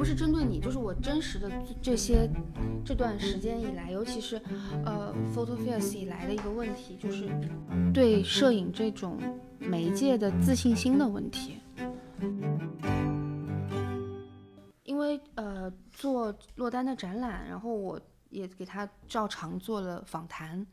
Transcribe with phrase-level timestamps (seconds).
[0.00, 2.26] 不是针对你，就是我真实的这些
[2.82, 4.40] 这段时间以来，尤其是
[4.82, 7.28] 呃 photo fairs 以来的一个问题，就是
[7.92, 9.18] 对摄影这种
[9.58, 11.58] 媒介的自信心的问题。
[14.84, 20.66] 因为呃做落单的展览，然后我也给他照常做了访谈，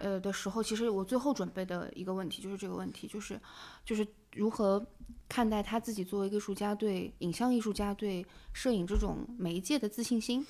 [0.00, 3.40] 呃的时候，其实我最后准备的一个问题就是这个问题，就是
[3.84, 4.84] 就是如何
[5.28, 10.44] 看待他自己作为艺术家对影像艺术家对摄影这种媒介的自信心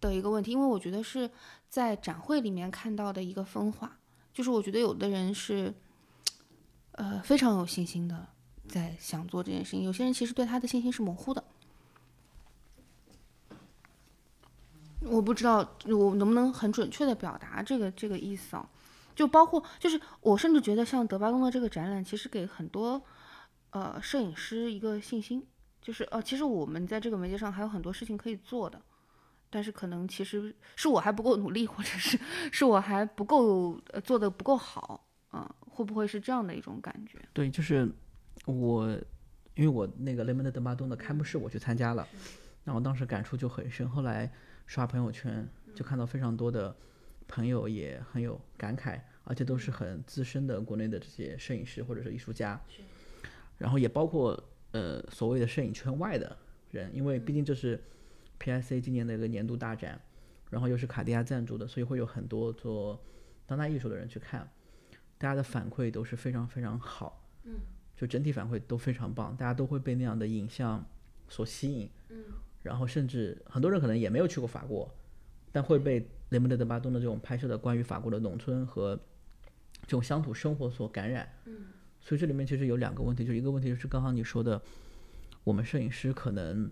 [0.00, 1.30] 的一个问题，因为我觉得是
[1.68, 3.98] 在展会里面看到的一个分化，
[4.34, 5.72] 就是我觉得有的人是
[6.92, 8.26] 呃非常有信心的
[8.68, 11.42] 在想做这件事情，有些人其实对他的信心是模糊的。
[15.10, 18.68] 我不知道我能不能很准确的表达这个这个意思啊，
[19.14, 23.02] 就包括就是我甚至觉得像德巴东的这个展览，其实给很多
[23.70, 25.44] 呃摄影师一个信心，
[25.80, 28.80] 就是呃其实我们在这个媒介上还有很多事情可以做的，
[29.50, 32.18] 但是可能其实是我还不够努力，或者是
[32.52, 37.18] 是我还不够呃做的不够好啊，会不会是这样的一种感觉？
[37.32, 37.90] 对，就是
[38.46, 38.88] 我
[39.54, 42.06] 因为我那个雷蒙德·德巴东的开幕式我去参加了，
[42.64, 44.30] 那我当时感触就很深，后来。
[44.68, 46.76] 刷朋友圈就看到非常多的
[47.26, 52.60] 朋友也很有感慨，而且都是很资深的国内的这些摄影师或者是艺术家，
[53.56, 54.38] 然后也包括
[54.72, 56.36] 呃所谓的摄影圈外的
[56.70, 57.82] 人，因为毕竟这是
[58.38, 59.98] PIC 今年的一个年度大展，
[60.50, 63.02] 然后又是卡地亚赞助的，所以会有很多做
[63.46, 64.46] 当代艺术的人去看，
[65.16, 67.54] 大家的反馈都是非常非常好，嗯，
[67.96, 70.84] 就整体反馈都非常棒，大家都会被那样的影像
[71.26, 72.24] 所吸引，嗯。
[72.68, 74.94] 然后甚至很多人可能也没有去过法国，
[75.50, 78.94] 但会被雷蒙德·德巴东的这种拍摄的关于法国的农村和
[79.84, 81.26] 这种乡土生活所感染。
[81.46, 81.64] 嗯，
[81.98, 84.60] 所以这里面其实有两个问题，就一个问题就是刚刚你说的，
[85.44, 86.70] 我们摄影师可能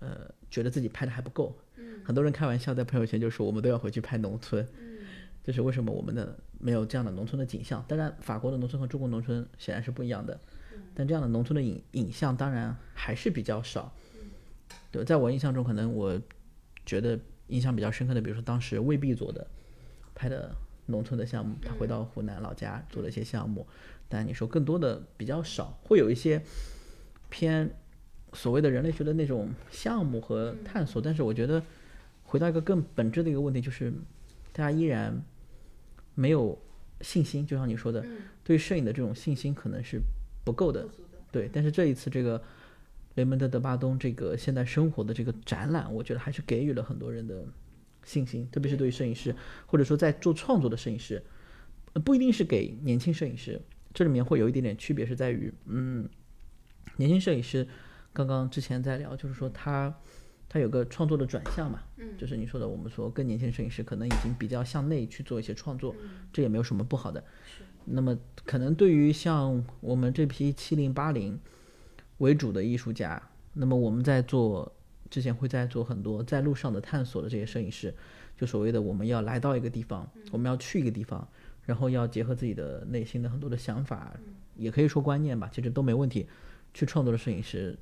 [0.00, 1.58] 呃觉得自己拍的还不够。
[1.76, 4.62] 嗯，很多人开玩笑在朋友圈就说我们都要回去拍农村。
[4.78, 4.98] 嗯，
[5.42, 7.82] 就是为什么我们的没有这样的农村的景象？
[7.88, 10.38] 当然，法国的农村和中国农村显然是不一样的。
[10.94, 13.94] 但这样的农村的影影像当然还是比较少。
[14.96, 16.18] 对，在我印象中，可能我
[16.86, 19.46] 觉得印象比较深刻的，比如说当时魏必做的
[20.14, 20.50] 拍的
[20.86, 23.66] 农村的项目，他回到湖南老家做了一些项目，
[24.08, 26.40] 但你说更多的比较少，会有一些
[27.28, 27.70] 偏
[28.32, 31.02] 所谓的人类学的那种项目和探索。
[31.02, 31.62] 但是我觉得
[32.24, 33.92] 回到一个更本质的一个问题，就是
[34.54, 35.22] 大家依然
[36.14, 36.58] 没有
[37.02, 38.02] 信心，就像你说的，
[38.42, 40.00] 对摄影的这种信心可能是
[40.42, 40.88] 不够的。
[41.30, 42.42] 对，但是这一次这个。
[43.16, 47.44] 雷蒙德·德巴东这个现代生活的这个展览，我觉得还是给予了很多人的
[48.04, 49.34] 信心，特别是对于摄影师，
[49.66, 51.22] 或者说在做创作的摄影师，
[52.04, 53.58] 不一定是给年轻摄影师，
[53.94, 56.06] 这里面会有一点点区别，是在于，嗯，
[56.96, 57.66] 年轻摄影师
[58.12, 59.94] 刚刚之前在聊，就是说他
[60.46, 65.96] 他有个创作的转向嘛，嗯，就是你说的，我们说更年轻摄影师可能已经比较向内去做一些创作，
[66.34, 67.24] 这也没有什么不好的。
[67.86, 71.40] 那么可能对于像我们这批七零八零。
[72.18, 73.22] 为主的艺术家，
[73.52, 74.72] 那么我们在做
[75.10, 77.94] 之前会在做很多在路上的探索的这些摄影师，
[78.36, 81.26] 就所谓的我们要来到一个地方，我们要去一个地方，
[81.64, 84.14] 然后要结合自己的内心的很多的想法，
[84.56, 86.26] 也可以说观念吧，其实都没问题。
[86.72, 87.78] 去创作的摄影师，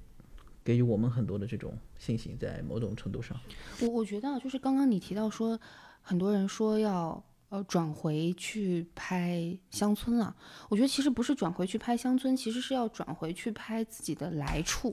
[0.63, 3.39] 给予我们很多的这种信心，在某种程度上。
[3.81, 5.59] 我我觉得就是刚刚你提到说，
[6.03, 7.25] 很多人说要。
[7.55, 10.35] 呃，转回去拍乡村了。
[10.69, 14.93] 我觉得其实不是转回去拍乡村，其实是要转回去拍自己的来处。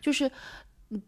[0.00, 0.30] 就是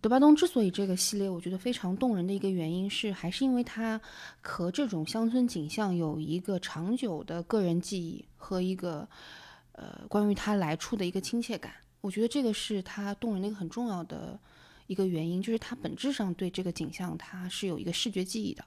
[0.00, 4.00] 德巴东之所以这个系列我觉得非常动人的一个原因是，还是因为他
[4.40, 9.08] 和这种乡村景象有一个长久的个人记忆和一个
[9.70, 11.72] 呃关于他来处的一个亲切感。
[12.00, 14.36] 我觉得这个是他动人的一个很重要的
[14.88, 18.64] 一个原因，就是他本质上对这个景象他是有一个视觉记忆的。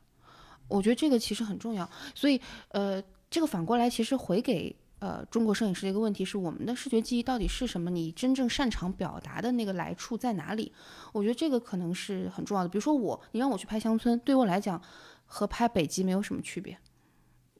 [0.67, 7.89] 我觉得这个其实很重要，所以呃，这个反过来其实回给呃中国摄影师的一个问题是：我们的视觉记忆到底是什么？
[7.91, 10.71] 你真正擅长表达的那个来处在哪里？
[11.11, 12.69] 我觉得这个可能是很重要的。
[12.69, 14.81] 比如说我，你让我去拍乡村，对我来讲
[15.25, 16.77] 和拍北极没有什么区别，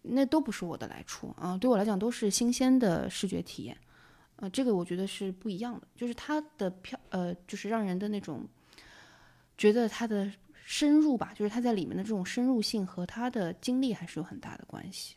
[0.01, 1.57] 那都不是我的来处啊。
[1.57, 3.77] 对我来讲都是新鲜的视觉体验，
[4.37, 5.87] 呃，这个我觉得是不一样的。
[5.95, 8.47] 就是它的漂呃，就是让人的那种
[9.57, 10.31] 觉得它的。
[10.65, 15.15] 深入吧，就是他在里面的这种深入性和他的经历还是有很大的关系。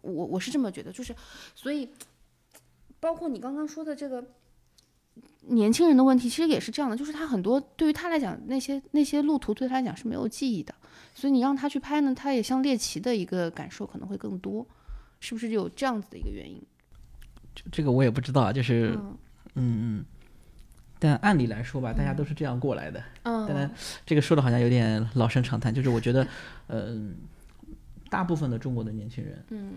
[0.00, 1.14] 我我是这么觉得，就是
[1.54, 1.88] 所以
[3.00, 4.24] 包括你刚刚说的这个
[5.40, 10.74] 年轻人的问题，其实也是这样的，就是他很多对于他来讲，那些那些路途对他来讲是没有记忆的，
[11.14, 14.66] 所以你让他去拍呢，他也像猎奇的一个感受可能会更多，
[15.20, 16.62] 是不是有这样子的一个原因？
[17.54, 18.98] 这这个我也不知道，就是
[19.54, 20.04] 嗯嗯。
[20.98, 23.02] 但按理来说吧，大家都是这样过来的。
[23.22, 23.70] 嗯，当然，
[24.06, 26.26] 这个说的好像有点老生常谈，就是我觉得，
[26.68, 27.16] 嗯、
[28.10, 29.74] 大部分的中国的年轻人嗯。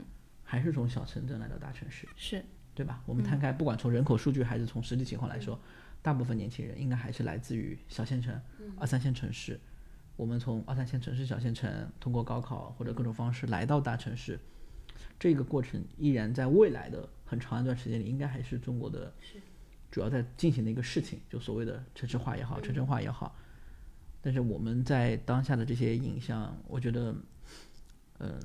[0.50, 2.42] 还是从小城镇来到大城市，是。
[2.74, 3.02] 对吧？
[3.06, 5.60] 我们摊开，不管从人口数据还是从实际情况来说，
[6.02, 8.40] 大部分年轻人应该还是来自于小县城、
[8.78, 9.60] 二三线城市。
[10.16, 11.70] 我们从二三线城市、小县城
[12.00, 14.40] 通过高考或者各种方式来到大城市，
[15.20, 19.12] 这个过程依然在未来的很长一段时间里，应该还是中国的
[19.92, 23.36] 主要在进行的一个事情，就所谓的城市化也好，城镇化也好。
[24.22, 27.16] 但是我们在当下的这些影像，我觉得，
[28.20, 28.38] 嗯、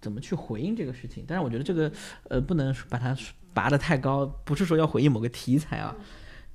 [0.00, 1.24] 怎么去回应这个事情？
[1.26, 1.90] 但是，我觉得这个
[2.28, 3.16] 呃，不能把它
[3.54, 5.96] 拔得太高，不是说要回应某个题材啊，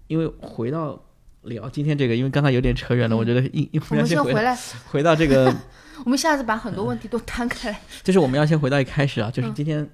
[0.07, 1.01] 因为回到
[1.43, 4.55] 聊今天这个，因为刚刚有点扯远了，我觉得应应我们先回来，
[4.91, 5.51] 回到这个，
[6.05, 7.81] 我们下次把很多问题都摊开来。
[8.03, 9.89] 就是我们要先回到一开始啊，就是嗯今天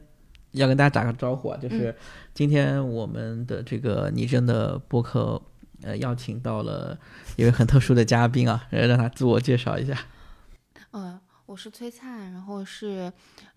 [0.52, 1.96] 要跟大家打个招呼啊，就是
[2.34, 5.42] 今天我们的这个拟真的播客，
[5.82, 6.98] 呃，邀请到了
[7.38, 9.98] 一位很特殊的嘉宾啊，呃 让他自我介绍一下。
[10.92, 13.12] 嗯，我是崔灿，然后是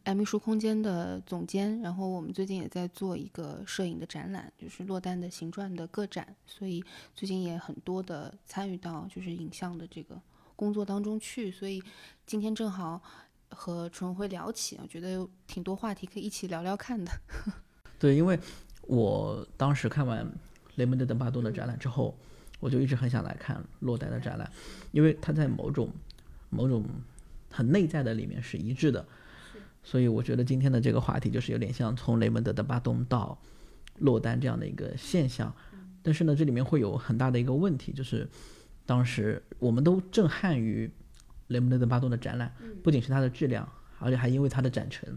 [0.05, 10.21] M 艺术空间的总监，然后我们最近也在做一个摄影的展览，就是落单的形状的个展，所以最近也很多的参与到就是影像的这个
[10.55, 11.83] 工作当中去，所以
[12.25, 13.03] 今天正好
[13.55, 17.11] 和陈辉聊起，我觉得有挺多话题可以一起聊聊看的。
[17.99, 18.39] 对，因为
[18.83, 20.31] 我当时看完
[20.75, 22.19] 雷蒙德·邓巴东的展览之后，
[22.61, 24.51] 我就一直很想来看洛丹的展览，
[24.93, 25.89] 因为他在某种
[26.51, 26.85] 某种
[27.51, 29.07] 很内在的里面是一致的，
[29.83, 33.39] 所以我觉得今天的这个话题就是有点像从雷蒙德·邓巴东到
[34.01, 35.55] 洛丹这样的一个现象，
[36.03, 38.29] 但是呢，这里面会有很大的一个问题，就是
[38.85, 40.91] 当时我们都震撼于
[41.49, 42.53] 雷蒙德·邓巴东的展览，
[42.83, 43.69] 不仅是它的质量，
[43.99, 45.17] 而且还因为它的展陈。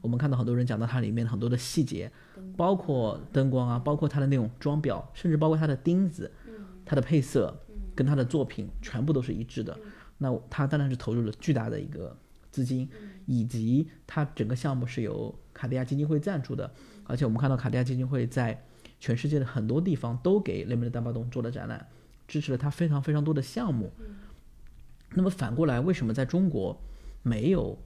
[0.00, 2.10] 我们看到很多人讲到它里面很多的细节，
[2.56, 6.30] 包括灯光啊，包括它的那种装裱，甚至包括它的钉子，
[6.84, 7.58] 它的配色
[7.94, 9.76] 跟它的作品全部都是一致的。
[10.18, 12.16] 那它当然是投入了巨大的一个
[12.50, 12.88] 资金，
[13.26, 16.70] 以及它整个项目是由卡地亚基金会赞助的，
[17.04, 18.64] 而且我们看到卡地亚基金会在
[19.00, 21.86] 全世界的很多地方都给雷蒙德·丹巴东做了展览，
[22.28, 23.92] 支持了他非常非常多的项目。
[25.14, 26.78] 那么反过来，为什么在中国
[27.22, 27.78] 没有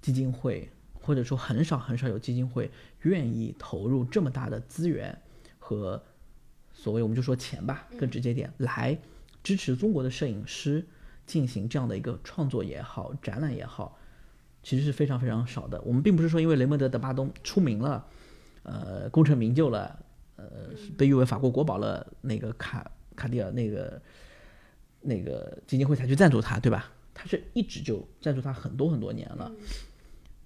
[0.00, 2.70] 基金会，或者说很少很少有基金会
[3.02, 5.20] 愿意投入这么大的资源
[5.58, 6.02] 和
[6.72, 8.98] 所谓我们就说钱吧，更直接点，来
[9.42, 10.86] 支持中国的摄影师
[11.26, 13.98] 进行这样的一个创作也好，展览也好，
[14.62, 15.80] 其实是非常非常少的。
[15.82, 18.06] 我们并不是说因为雷蒙德·德巴东出名了，
[18.62, 19.98] 呃，功成名就了，
[20.36, 24.00] 呃，被誉为法国国宝了，那个卡卡地尔那个
[25.02, 26.92] 那个基金会才去赞助他，对吧？
[27.14, 29.52] 他是一直就赞助他很多很多年了。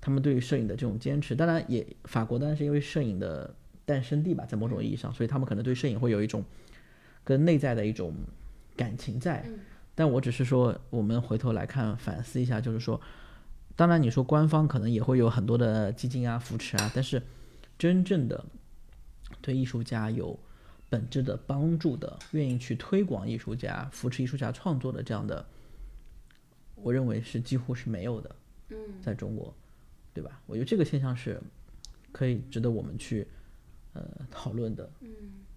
[0.00, 3.54] 他们对于摄影的这种坚持，当然也法国当然是因为摄影的
[3.84, 6.44] 诞生地吧，在某种意义上，所以他们可能对摄影会有一种
[7.24, 8.14] 跟内在的一种
[8.76, 9.44] 感情在。
[9.94, 13.00] 但我只是说，我们回头来看反思一下，就是说，
[13.74, 17.22] 当然你说官方可能也会有很多的基金啊、扶持啊，但是
[17.78, 18.44] 真正的
[19.40, 20.38] 对艺术家有
[20.88, 25.44] 本质的帮助的，愿意去推广艺术家、扶持艺术家创作的这样的，
[26.76, 28.36] 我认为是几乎是没有的。
[28.68, 29.54] 嗯，在中国，
[30.12, 30.40] 对吧？
[30.46, 31.40] 我觉得这个现象是
[32.10, 33.26] 可以值得我们去
[33.92, 34.90] 呃讨论的。
[35.00, 35.08] 嗯，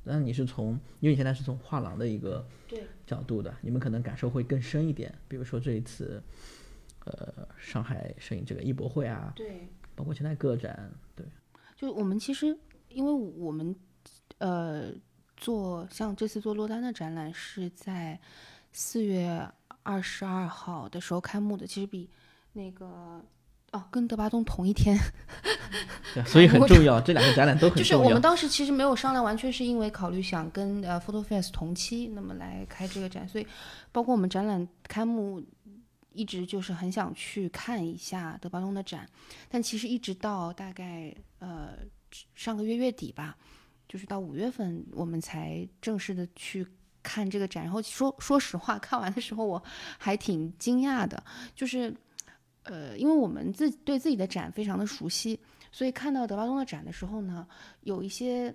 [0.03, 2.45] 但你是从，因为你现在是从画廊的一个
[3.07, 5.11] 角度的，你们可能感受会更深一点。
[5.27, 6.21] 比如说这一次，
[7.05, 11.25] 呃，上海摄影这个艺博会啊，对，包括现在个展，对，
[11.75, 12.55] 就我们其实，
[12.89, 13.75] 因为我们
[14.37, 14.93] 呃
[15.39, 18.19] 做像这次做落单的展览是在
[18.73, 19.49] 四月
[19.81, 22.07] 二十二号的时候开幕的，其实比
[22.53, 22.85] 那个
[23.71, 24.97] 哦跟德巴东同一天，
[26.13, 28.21] 对，所以很重要，这两个展览都 很重要就是我们。
[28.21, 33.47] 当时其实没有商量，完全是因为考虑想跟呃 Photo Fest 同期，那么来开这个展，所以
[33.91, 35.41] 包括我们展览开幕，
[36.11, 39.07] 一直就是很想去看一下德巴东的展，
[39.47, 41.69] 但其实一直到大概呃
[42.35, 43.37] 上个月月底吧，
[43.89, 46.65] 就是到五月份我们才正式的去
[47.01, 47.63] 看这个展。
[47.63, 49.61] 然后说说实话，看完的时候我
[49.97, 51.21] 还挺惊讶的，
[51.55, 51.91] 就是
[52.63, 55.39] 呃，因为我们自对自己的展非常的熟悉，
[55.71, 57.47] 所以看到德巴东的展的时候呢，
[57.81, 58.53] 有一些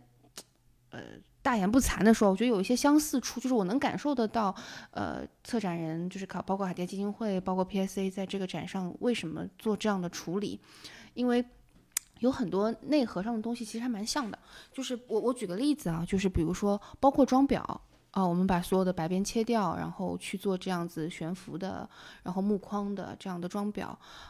[0.90, 1.00] 呃
[1.42, 4.54] 大言不惭的说，我觉得有一些相似处，就是我能感受得到，
[4.92, 10.60] 呃，策展人就是考包括海蝶基金会，包括 PSA 在这个展上为什么做这样的处理，
[11.14, 11.44] 因为。
[12.20, 14.38] 有很多内核上的东西其实还蛮像的，
[14.72, 17.60] 就是我我举个例子啊，就是比如说包括装裱
[18.10, 21.88] 啊，我们把所有的白边切掉，然后去做这样子悬浮的，
[22.22, 23.88] 然后木框的这样的装裱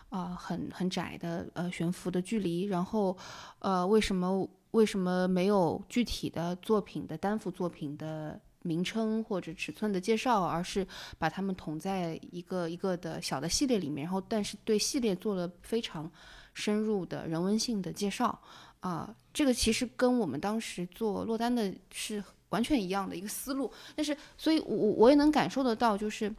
[0.08, 3.14] 啊，很很窄的呃悬浮的距离，然后
[3.58, 10.86] 呃为什么为什么没有具体的作品的单幅作品的名称或者尺寸的介绍，而是
[11.18, 16.10] 把它们统在一个一个的小的系列里面，然后但是对系列做了非常
[16.54, 18.40] 深入的人文性的介绍
[18.80, 26.34] 啊、这个其实跟我们当时做落单的是完全一样的一个思路，但是所以我我我也能感受得到，就是。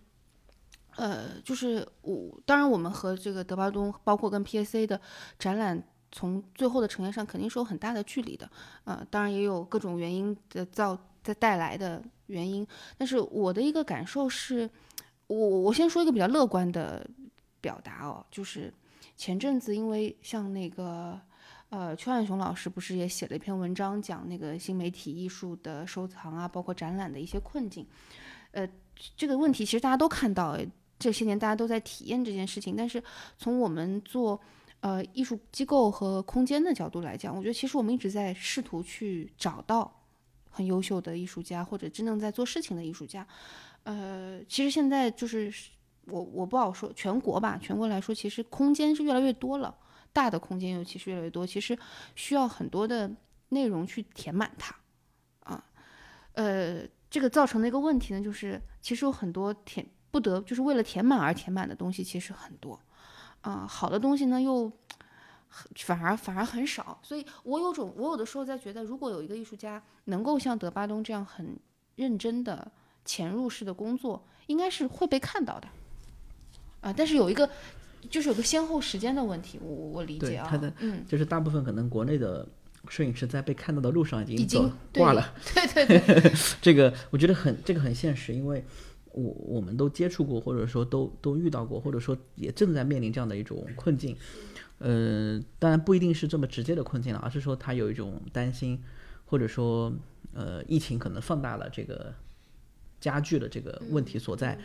[0.98, 5.02] 呃，就是我，当然我们和这个德巴东，包括跟 PSA 的
[5.38, 8.50] 展览，从最后的呈现上肯定是有很大的距离的。
[8.86, 12.66] 呃，当然也有各种原因的造在带来的原因，
[12.98, 14.70] 但是我的一个感受是，
[15.28, 17.06] 我我先说一个比较乐观的
[17.60, 18.74] 表达哦，就是
[19.16, 21.20] 前阵子因为像那个
[21.70, 27.86] 呃邱汉雄老师不是也写了一篇文章，讲那个新媒体艺术的收藏啊，包括展览的一些困境，
[28.52, 28.68] 呃，
[29.16, 30.68] 这个问题其实大家都看到，诶
[30.98, 33.04] 这些年大家都在体验这件事情，但是
[33.38, 34.40] 从我们做
[34.80, 39.94] 呃艺术机构和空间的角度来讲，我觉得其实我们一直在试图去找到
[40.50, 43.28] 很优秀的艺术家或者真正在做事情的艺术家。
[43.84, 45.54] 呃，其实现在就是
[46.08, 49.76] 我我不好说全国吧，全国来说，其实空间是越来越多了，
[50.14, 51.78] 大的空间尤其是越来越多，其实
[52.16, 53.10] 需要很多的
[53.50, 54.76] 内容去填满它
[55.40, 55.64] 啊。
[56.34, 62.80] 呃，这个造成的一个问题呢，就是其实有很多填不得就是为了填满而填满的东西，其实很多
[63.42, 64.72] 啊、好的东西呢又。
[65.76, 71.58] 反而反而很少，所以我有种我有的时候在觉得，如果有一个艺术家能够像德巴东这样很
[71.96, 72.70] 认真的
[73.06, 75.68] 潜入式的工作，应该是会被看到的，
[76.86, 77.50] 啊，但是有一个
[78.12, 82.48] 就是有个先后时间的问题，我我我理解啊，对他的嗯，就是大部分可能国内的
[82.88, 88.64] 摄影师在被看到的路上已已经已经挂了， 对对对， 这个我觉得很这个很现实，因为
[89.14, 94.16] 我我们都接触过，或者说都都遇到过，或者说也正在面临这样的一种困境。
[94.78, 98.80] 呃，当然不一定是这么直接的困境了，而是说他有一种担心，
[99.26, 99.92] 或者说
[100.36, 102.14] 呃疫情可能放大了这个
[103.02, 104.60] 加剧了这个问题所在。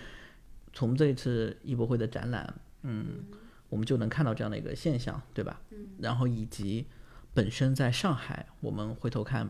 [0.72, 3.24] 从这一次艺博会的展览，嗯，
[3.68, 5.60] 我们就能看到这样的一个现象，对吧？
[5.98, 6.86] 然后以及
[7.34, 9.48] 本身在上海，我们回头看，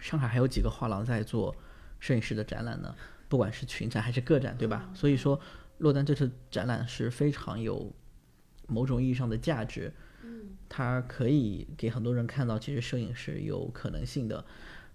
[0.00, 1.54] 上海还有几个画廊在做
[2.00, 2.94] 摄影师的展览呢，
[3.28, 4.90] 不管是群展还是个展，对吧？
[4.94, 5.40] 所以说，
[5.78, 7.92] 洛丹这次展览是非常有
[8.66, 9.92] 某种意义上的价值，
[10.68, 14.44] 它可以给很多人看到，其实摄影是有可能性的。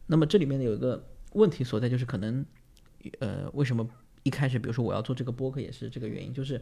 [0.08, 2.46] 那么这里面有一个问题所在，就是可能，
[3.20, 3.88] 呃，为什么
[4.24, 6.62] 一开始，比如说我要做这个播客，也是这个原因，就是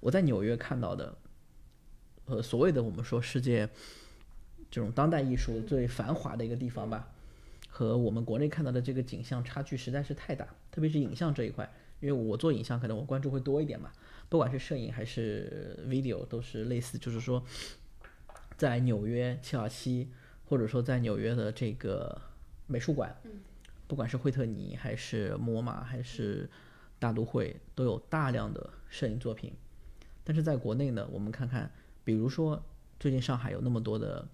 [0.00, 1.16] 我在纽约看到的，
[2.26, 3.68] 呃，所谓的我们说世界
[4.70, 7.12] 这种当代艺术最繁华的一个地方吧，
[7.68, 13.90] 和我们国内看到的这个景象差距实在是太大，特别是影像这一块，因为我做影像，可能我关注会多一点嘛，
[14.28, 17.44] 不管是摄影还是 video 都是类似，就是说，
[18.56, 20.10] 在纽约切尔西，
[20.48, 22.20] 或者说在纽约的这个
[22.66, 23.14] 美术馆，
[23.86, 26.48] 不管是惠特尼还是摩马还是
[26.98, 29.52] 大都会，都有大量的摄影作品。
[30.24, 31.70] 但是在国内呢，我们看看，
[32.04, 32.60] 比如说
[32.98, 34.26] 最近上海有那么多的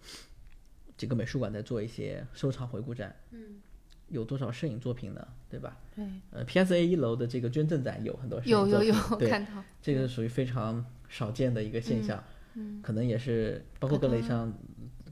[0.96, 3.60] 几个美术馆在做一些收藏回顾展，嗯，
[4.08, 5.28] 有多少摄影作品呢？
[5.50, 5.76] 对吧？
[5.94, 12.22] 对，呃，PSA 一楼的这个捐赠展有很多摄影有有作品有对，看到，这个属于非常少见的一个现象，
[12.54, 14.50] 嗯，可能也是包括跟雷上、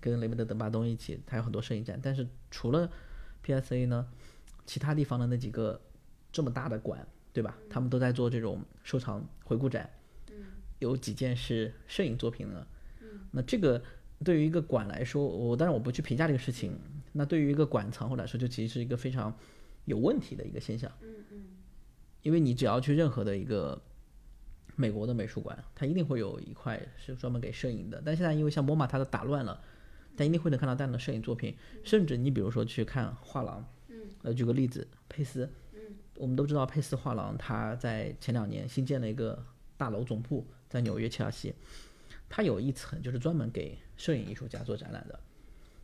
[0.00, 2.90] 跟雷蒙德·德巴东一起，他有很多摄影展，但是除了
[3.44, 4.08] PSA 呢，
[4.64, 5.78] 其他地方的那几个
[6.32, 7.56] 这么大的馆，对吧？
[7.68, 9.88] 他们都在做这种收藏回顾展，
[10.30, 10.34] 嗯，
[10.78, 12.66] 有几件是摄影作品呢？
[13.00, 13.82] 嗯，那这个
[14.24, 16.78] 对于一个馆来说，我当然我不去评价这个事情，
[17.12, 19.34] 那对于一个馆藏户来说，就其实是一个非常
[19.84, 21.44] 有问题的一个现象，嗯嗯，
[22.22, 23.80] 因为你只要去任何的一个
[24.76, 28.02] 美国的美术馆，它一定会有一块是专门给摄影的。
[28.04, 29.62] 但现在因为像摩马它都打乱了，
[30.16, 31.54] 但一定会能看到大量的摄影作品。
[31.84, 33.66] 甚至你比如说去看画廊，
[34.22, 35.48] 呃，举个例子，佩斯，
[36.20, 39.42] 我们都知道佩斯画廊它在前两年新建了一个
[39.78, 41.54] 大楼总部，在纽约切尔西，
[42.28, 45.18] 它有一层就是专门给摄影艺术家做展览的，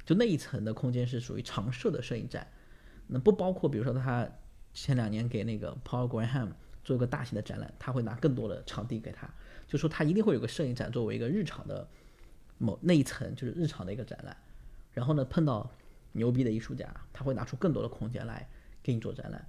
[0.04, 2.46] 就那一层的空间是属于常设的摄影展，
[3.06, 4.28] 那不包括比如说他
[4.74, 6.50] 前两年给那个 Paul Graham
[6.84, 9.26] 做一个大型的展览，他会拿更多的场地给他，
[9.66, 11.88] 就说他一定会有个摄影展作为一个日常的
[12.58, 14.36] 某那一层就是日常的一个展览，
[14.92, 15.70] 然后呢碰到
[16.12, 18.46] 牛逼的艺术家，他会拿出更多的空间来
[18.82, 19.46] 给你做展览。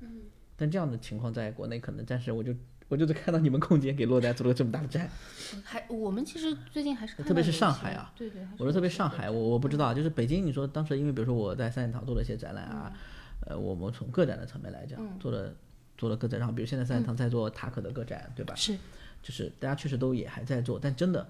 [0.57, 2.53] 但这样的情况在国内可能暂时我就
[2.89, 5.09] 我就是看到你们空间给洛丹做了这么大的展，
[5.63, 12.91] 还我们其实最近还是特别是上海啊，对对，我说特别上海，我我不知道，就是北京，你说当时因为比如说我在三件堂做了一些展览啊，
[13.45, 15.53] 呃，我们从个展的层面来讲，做了
[15.97, 18.55] 做了个展，然后比如现在三件堂在做塔可的个展，对吧？
[18.55, 18.77] 是
[19.21, 21.27] 就是大家确实都也还在做，但真的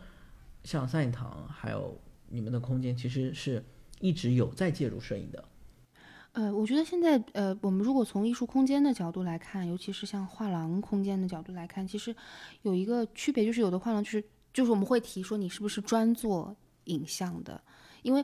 [0.63, 3.63] 像三影堂还有你们的空间，其实是
[3.99, 5.43] 一直有在介入摄影的。
[6.37, 12.15] 呃，我觉得现在呃，我们如果从艺术空间的角度来看，尤其是像画廊空间的角度来看，其实
[12.61, 17.59] 有一个区别，就是有的画廊就是就是我们会提说你是不是专做影像的，
[18.03, 18.23] 因为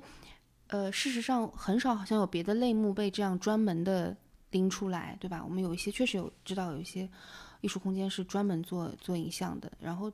[0.68, 4.16] 呃，事实上很少好像有别的类目被这样专门的
[4.52, 5.44] 拎出来，对吧？
[5.44, 7.10] 我们有一些确实有知道有一些
[7.62, 10.12] 艺术空间是专门做做影像的，然后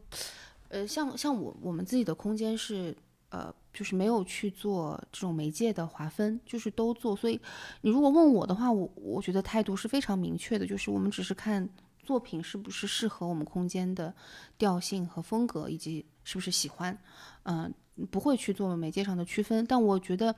[0.70, 2.96] 呃，像像我我们自己的空间是
[3.30, 3.54] 呃。
[3.72, 7.16] 就是没有去做这种媒介的划分，就是都做。
[7.16, 7.40] 所以
[7.80, 11.70] 你如果问我的话，我我觉得态度是非常明确的，就是我们只是看
[12.04, 14.14] 作品是不是适合我们空间的
[14.58, 16.98] 调性和风格，以及是不是喜欢，
[17.44, 17.72] 嗯，
[18.10, 19.64] 不会去做媒介上的区分。
[19.66, 20.36] 但我觉得，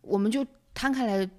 [0.00, 1.30] 我们就摊开来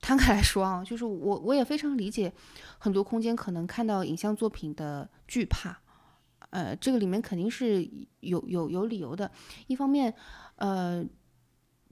[0.00, 2.32] 摊开来说啊，就是我我也非常理解
[2.78, 5.78] 很多空间可能看到影像作品的惧怕，
[6.50, 7.88] 呃，这个里面肯定是
[8.20, 9.30] 有有有理由的。
[9.66, 10.14] 一方面。
[10.56, 11.02] 呃，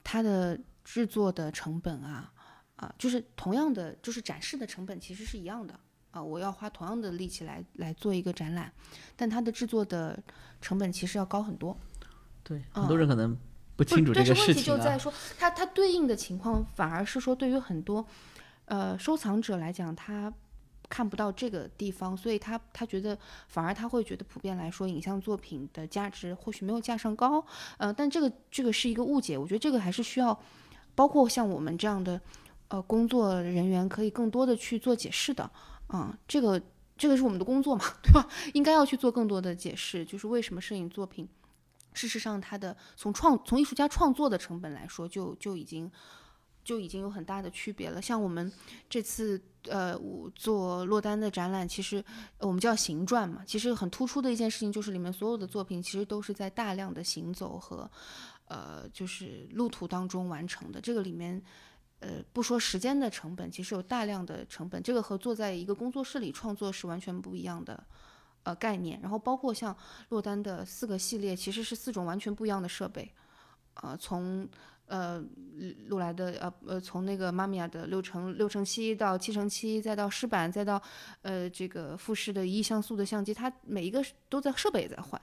[0.05, 2.31] 它的制作的成本啊，
[2.77, 5.73] 啊，就是同样的，就是展示的成本其实是一样的
[6.11, 6.23] 啊。
[6.23, 8.71] 我要花同样的力气来来做一个展览，
[9.17, 10.23] 但它的制作的
[10.61, 11.75] 成本其实要高很多。
[12.43, 13.35] 对，很多人可能
[13.75, 14.47] 不清楚这个事情啊。
[14.47, 18.07] 问题就在说，它它对应的情况反而是说，对于很多
[18.67, 20.31] 呃收藏者来讲，他。
[20.89, 23.17] 看不到这个地方，所以他他觉得
[23.47, 27.45] 反而他会觉得普遍来说，影像作品的价值或许没有架上高，
[27.77, 30.39] 呃，但这个这个是一个误解，我觉得这个还是需要，
[30.95, 32.21] 包括像我们这样的
[32.69, 35.51] 呃工作人员可以更多的去做解释的，
[35.89, 36.61] 啊，这个
[36.97, 38.27] 这个是我们的工作嘛，对吧？
[38.55, 41.29] 应该要去做更多的解释，就是为什么摄影作品，
[41.93, 45.91] 事实上它的从创从艺术家创作的成本来说，就就已经。
[46.69, 48.03] 就已经有很大的区别了。
[48.03, 48.53] 像我们
[48.91, 52.05] 这次呃我做落单的展览，其实
[52.41, 53.43] 我们叫行传嘛。
[53.47, 57.91] 其实很突出的一件事情就是，里面所有的作品其实都是在大量的行走和
[58.49, 60.79] 呃就是路途当中完成的。
[60.79, 61.43] 这个里面
[62.01, 64.83] 呃不说时间的成本，其实有大量的成本。
[64.83, 67.83] 这个和坐在一个工作室里创作是完全不一样的
[68.43, 69.01] 呃概念。
[69.01, 69.75] 然后包括像
[70.11, 73.11] 落单的四个系列，其实是四种完全不一样的设备，
[73.81, 74.47] 呃从。
[74.89, 75.23] 呃，
[75.89, 80.83] 录来的呃呃，从那个妈咪呀的六乘六乘七到七乘七，再到湿版，再到
[81.23, 85.21] 呃这个富士的一亿像素的相机，它每一个都在设备也在换，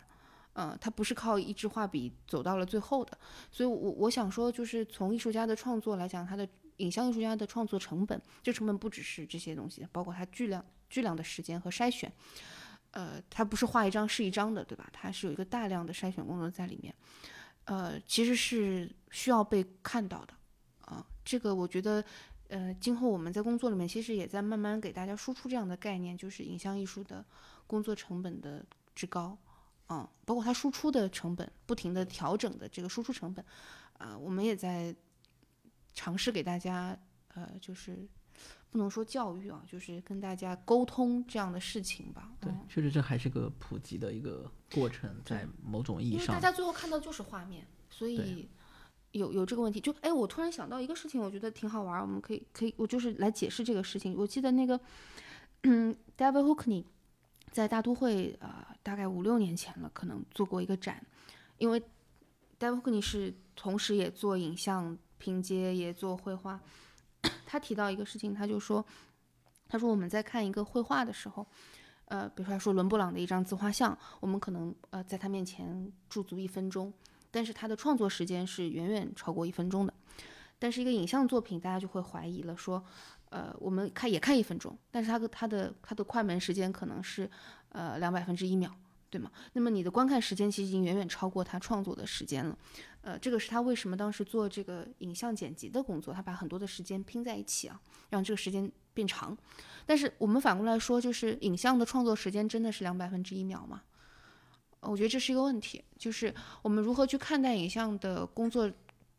[0.53, 3.17] 嗯，它不是靠一支画笔走到了最后的。
[3.49, 6.47] 所以，我我想说，就是从艺术家的创作来讲，他的
[6.77, 12.11] 影像艺术家的创作成本，这成本不只是这些东西，包括他巨量巨量的时间和筛选，
[12.91, 14.87] 呃，他不是画一张是一张的，对吧？
[14.93, 16.93] 它是有一个大量的筛选工作在里面。
[17.65, 20.33] 呃，其实是需要被看到的，
[20.81, 22.03] 啊，这个我觉得，
[22.47, 27.25] 呃，今后我们在工作里面其实也在慢慢给大家输出这样的概念，就是影像艺术的
[27.67, 29.37] 工作成本的之高，
[29.87, 33.43] 啊，包括它输出的成本不停的调整的这个输出成本，
[33.97, 34.95] 啊，我们也在
[35.93, 36.97] 尝试给大家，
[37.33, 38.07] 呃，就是。
[38.75, 42.29] 不能说教育啊，就是跟大家沟通这样的事情吧。
[42.41, 48.49] 对，确实这还是个普及的一个过程，在某种意义上，因为大家最后看到就是画面，所以
[49.11, 49.79] 有有这个问题。
[49.79, 54.13] 就哎，我突然想到一个事情，我觉得挺好玩，我们可以可以，我就是来解释这个事情。
[54.17, 54.77] 我记得那个，
[55.63, 56.83] 嗯，David Hockney
[57.51, 61.01] 在大都会啊，大概五六年前了，可能做过一个展，
[61.59, 61.81] 因为
[62.59, 66.59] David Hockney 是同时也做影像拼接，也做绘画。
[67.45, 68.85] 他提到一个事情，他就说，
[69.67, 71.45] 他说我们在看一个绘画的时候，
[72.05, 76.93] 呃，比如说说伦勃朗的一张自画像，我们可能呃在他面前驻足一分钟，
[77.31, 79.93] 但是他的创作时间是远远超过一分钟的。
[80.57, 82.83] 但是一个影像作品，大家就会怀疑了，说，
[83.29, 87.29] 呃，我们看也看一分钟，但是他的他的他的快门时间可能是
[87.69, 88.71] 呃两百分之一秒。
[89.09, 89.31] 对吗？
[89.53, 92.57] 那么你的观看时间其实已经远远超过他创作的时间了，
[93.01, 99.37] 呃，这个是他为什么当时做这个影像剪辑的工作，他把很多的时间拼在一起啊，让这个时间变长。
[99.85, 103.83] 但是我们反过来说，就是影像的创作时间真的是两百分之一秒吗？
[104.81, 108.71] 我觉得这是一个问题，就是我们如何去看待影像的工作。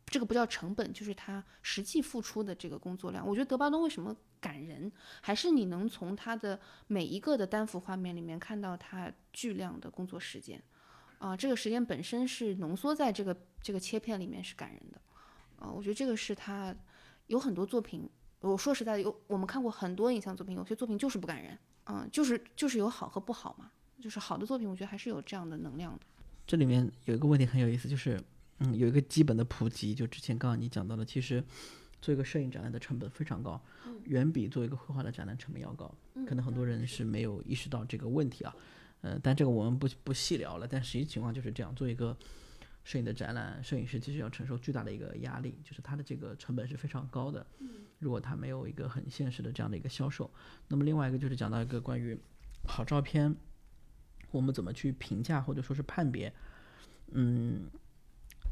[0.07, 3.27] 这个不叫成本，就是他实际付出的这个工作量。
[3.27, 4.91] 我觉得德巴东为什么感人，
[5.21, 10.63] 还是你能从他的每一个的单幅画面里面看到他巨量的工作时间，
[11.19, 15.01] 啊，这个时间本身是浓缩在这个这个切片里面是感人的，
[15.59, 16.75] 啊，我觉得这个是他
[17.27, 26.07] 有很多作品，我说实在的，有我们看过很多影像作品，有些作品就是不感人，嗯，就是就是有好和不好嘛，就是好的作品，我觉得还是有这样的能量的。
[26.47, 28.23] 这里面有一个问题很有意思，就是。
[28.59, 31.45] 嗯，有一个基本的普及，就之前刚刚你讲到的，其实
[32.01, 33.63] 做一个摄影展览的成本非常高，
[34.05, 35.95] 远比做一个绘画的展览成本要高。
[36.27, 38.57] 可能很多人是没有意识到这个问题啊，
[39.03, 40.67] 呃，但这个我们不不细聊了。
[40.67, 42.17] 但实际情况就是这样，做一个
[42.85, 47.47] 摄影的展览，摄影师其实要承受巨大的一个压力，就是他的这个成本是非常高的。
[47.99, 50.31] 如果他没有一个很现实的这样的一个销售，
[50.69, 52.17] 那么另外一个就是讲到一个关于
[52.67, 53.35] 好照片，
[54.31, 56.33] 我们怎么去评价或者说是判别？
[57.13, 57.67] 嗯，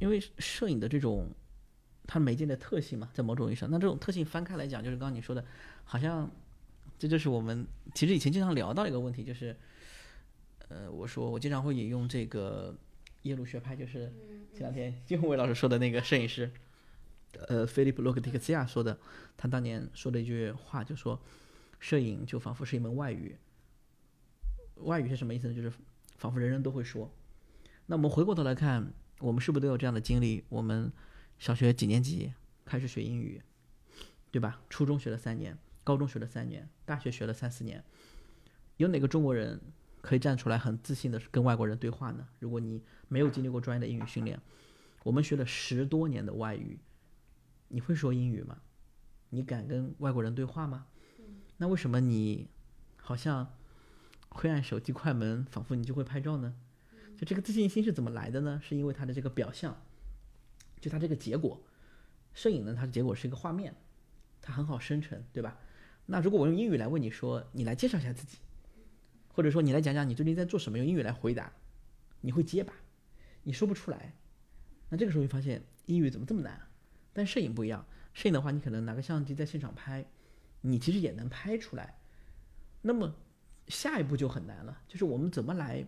[0.01, 1.29] 因为摄影的这种
[2.07, 5.45] 它媒介的特性嘛，在某种意义上，那这种特性翻开来讲，就是刚刚你说的，
[5.85, 6.31] 好像
[6.99, 9.57] 这就是我们其实以前经常聊到一个问题，就是
[10.69, 12.77] 呃，我说我经常会引用这个
[13.23, 14.13] 耶鲁学派，就是
[14.53, 16.51] 前两天金宏伟老师说的那个摄影师。
[17.49, 18.97] 呃，菲利普·洛克迪克西亚说的，
[19.37, 21.21] 他当年说的一句话，就说，
[21.81, 23.37] 摄影就仿佛是一门外语。
[24.77, 25.55] 外语是什么意思呢？
[25.55, 25.73] 就是
[26.17, 27.13] 仿佛人人都会说。
[27.87, 28.93] 那我们回过头来看，
[29.25, 30.45] 我们是不是都有这样的经历？
[30.51, 30.93] 我们
[31.39, 32.35] 小学几年级
[32.67, 33.41] 开始学英语，
[34.31, 34.61] 对吧？
[34.69, 37.83] 初中学了三年，高中学了三年，大学学了三四年。
[38.77, 39.59] 有哪个中国人
[40.03, 42.29] 可以站出来很自信的跟外国人对话呢？
[42.39, 44.39] 如果你没有经历过专业的英语训练，
[45.05, 46.79] 我们学了十多年的外语。
[47.69, 48.59] 你会说英语吗？
[49.31, 50.87] 你敢跟外国人对话吗？
[51.57, 52.51] 那为什么你
[52.97, 53.55] 好像
[54.29, 56.55] 会按手机快门，仿佛你就会拍照呢？
[57.25, 58.61] 这个自信心是怎么来的呢？
[58.63, 59.81] 是因为它的这个表象，
[60.81, 61.63] 就它这个结果。
[62.33, 63.75] 摄影呢，它的结果是一个画面，
[64.43, 65.59] 它很好生成，对吧？
[66.07, 68.39] 那如果我用英语来问你说，你来介绍一下自己，
[69.29, 71.53] 或者说你来讲讲你最近在做什么，用英语来回答，
[72.21, 72.75] 你会结巴，
[73.45, 74.15] 你说不出来。
[74.89, 76.61] 那这个时候你发现英语怎么这么难？
[77.13, 80.05] 但摄影不一样，摄影的话，你可能拿个相机在现场拍，
[80.61, 81.99] 你其实也能拍出来。
[82.83, 83.15] 那么
[83.69, 85.87] 下一步就很难了，就是我们怎么来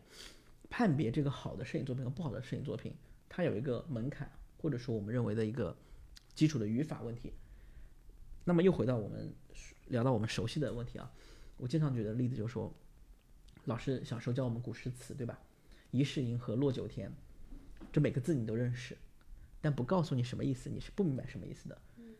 [0.69, 2.95] 判别这个好的摄影作品和不好的摄影作品？
[3.29, 5.77] 它有一个门槛，或者说我们认为的一个
[6.35, 7.33] 基础的语法问题。
[8.45, 9.35] 那么又回到我们
[9.89, 11.11] 聊到我们熟悉的问题啊，
[11.57, 12.73] 我经常举的例子就是说，
[13.65, 15.39] 老师小时候教我们古诗词，对吧？
[15.91, 17.13] 疑是银河落九天，
[17.93, 18.97] 这每个字你都认识。
[19.61, 21.77] 但不告诉你什么意思，你是不明白什么意思的，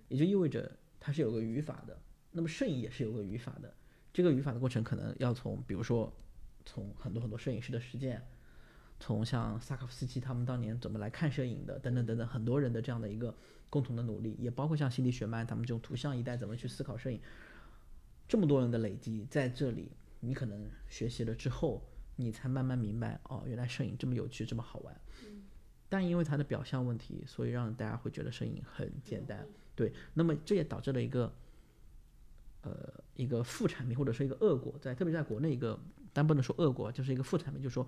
[0.09, 1.97] 也就意味着它是有个语法的。
[2.33, 3.73] 那么摄影也是有个语法的，
[4.13, 6.13] 这个语法的过程可能要从，比如说
[6.65, 8.21] 从很多很多摄影师的实践，
[8.99, 13.35] 从像萨卡夫斯基他们当年怎么来看摄影的，等等等等，很多人的这样的一个
[13.69, 17.21] 共同的努力，也包括像心理学曼他们这种图像一代怎么去思考摄影，
[18.27, 21.83] 这么多人的累积在这里，你可能学习了之后，
[22.17, 25.01] 你才慢慢明白，哦，原来摄影这么有趣，这么好玩。
[25.89, 29.93] 但因为它的表象问题，所以让大家会觉得摄影很简单，对。
[30.15, 31.33] 那么这也导致了一个，
[32.63, 35.79] 呃，一个副产品或者说一个恶果，在特别在国内一个，
[36.13, 37.87] 但不能说恶果，就是一个副产品，就是说，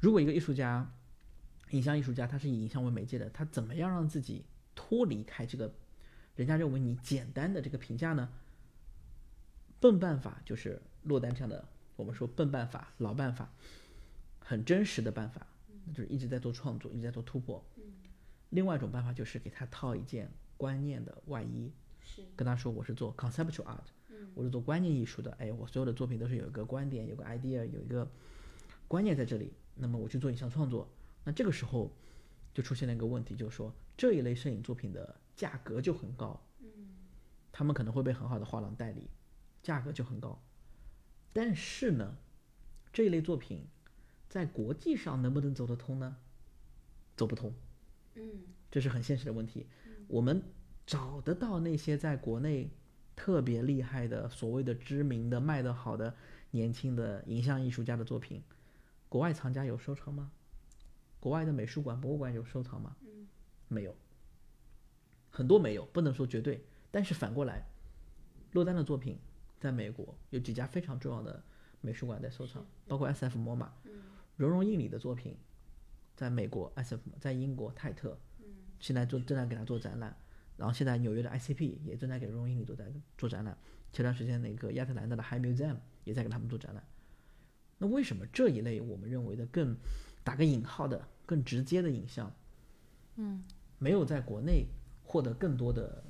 [0.00, 0.92] 如果一个艺术家，
[1.70, 5.74] 影像艺术家，他是以影像为媒介的，他怎么样让自己脱离开这个
[6.34, 8.28] 人家认为你简单的这个评价呢？
[9.80, 13.52] 笨办法就是落单这样的，我们说笨办法、老办法，
[14.38, 15.46] 很真实的办法。
[15.94, 17.64] 就是一直在做创作，一直在做突破。
[18.50, 23.86] 另外一种办法就是给他套一件观念的外衣，是跟他说我是做 conceptual art，
[24.34, 25.30] 我是做观念艺术的。
[25.38, 28.10] 哎，我所有的作品都是有一个观点，有个 idea，有一个
[28.88, 29.52] 观念在这里。
[29.76, 30.88] 那么我去做影像创作，
[31.22, 31.94] 那这个时候
[32.52, 36.42] 就出现了一个问题，就是说这一类摄影作品的价格就很高。
[37.52, 39.08] 他们可能会被很好的画廊代理，
[39.62, 40.42] 价格就很高。
[41.32, 42.16] 但是呢，
[42.92, 43.66] 这一类作品。
[44.28, 46.16] 在国际上能不能走得通呢？
[47.16, 47.54] 走不通，
[48.16, 49.68] 嗯，这是很现实的问题。
[50.08, 50.42] 我们
[50.84, 52.68] 找得到那些在国内
[53.14, 56.14] 特别厉害的、所谓的知名的、卖得好的
[56.50, 58.42] 年轻的影像艺术家的作品，
[59.16, 60.30] 国外藏家有收藏吗？
[61.18, 62.94] 国外的美术馆、博物馆有收藏吗？
[63.00, 63.26] 嗯，
[63.66, 63.96] 没有，
[65.30, 66.66] 很多没有，不能说绝对。
[66.90, 67.64] 但是反过来，
[68.52, 69.18] 洛丹的作品
[69.58, 71.42] 在美国有几家非常重要的
[71.80, 73.38] 美术馆在收藏，包括 S.F.
[73.38, 73.72] 摩马。
[74.36, 75.34] 荣荣印里的作品，
[76.14, 78.18] 在美国 SF，在英国泰特，
[78.78, 80.14] 现在做正在给他做展览，
[80.58, 83.56] 然后现在纽约的 ICP 也正在给荣荣印里做展做展览。
[83.94, 86.86] 前段时间那个亚特兰大的 High Museum 也在给他们做展览。
[87.78, 89.76] 那为什么这一类我们认为的更
[90.24, 92.32] 打个引号的更直接的影像，
[93.16, 93.42] 嗯，
[93.78, 94.66] 没有在国内
[95.04, 96.02] 获得更多的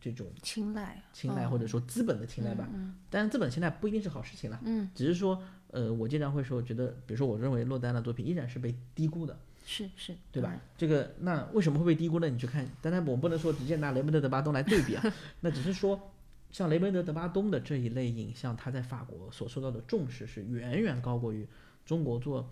[0.00, 2.68] 这种青睐，青睐或者说资本的青睐吧？
[2.72, 5.42] 嗯，当然资本青睐不一定是好事情了，嗯，只是说。
[5.74, 10.56] 呃，我经常会说，觉得，比如说，我认为洛丹的作品依然是被低估的，是是，对吧？
[10.78, 12.28] 这个那为什么会被低估呢？
[12.28, 15.02] 你去看，当然我们不能说直接拿雷蒙德·德巴东来对比啊，
[15.40, 16.12] 那只是说，
[16.54, 21.44] 像雷蒙德·德巴东的这一类影像，他在法国所受到的重视是远远高过于
[21.84, 22.48] 中国做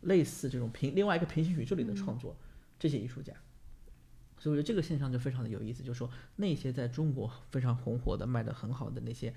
[0.00, 2.34] 类似这种平另外一个平行宇宙里的创作
[2.78, 3.34] 这些艺术家，
[4.38, 9.34] 所以我觉得这个现象就非常的有意思，就是说那些在中国非常红火的、卖的很好的那些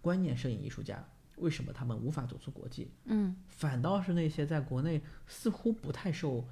[0.00, 1.06] 观念摄影艺术家。
[1.36, 2.90] 为什么他们无法走出国际？
[3.04, 6.48] 嗯，反倒是那些在国内似乎不太受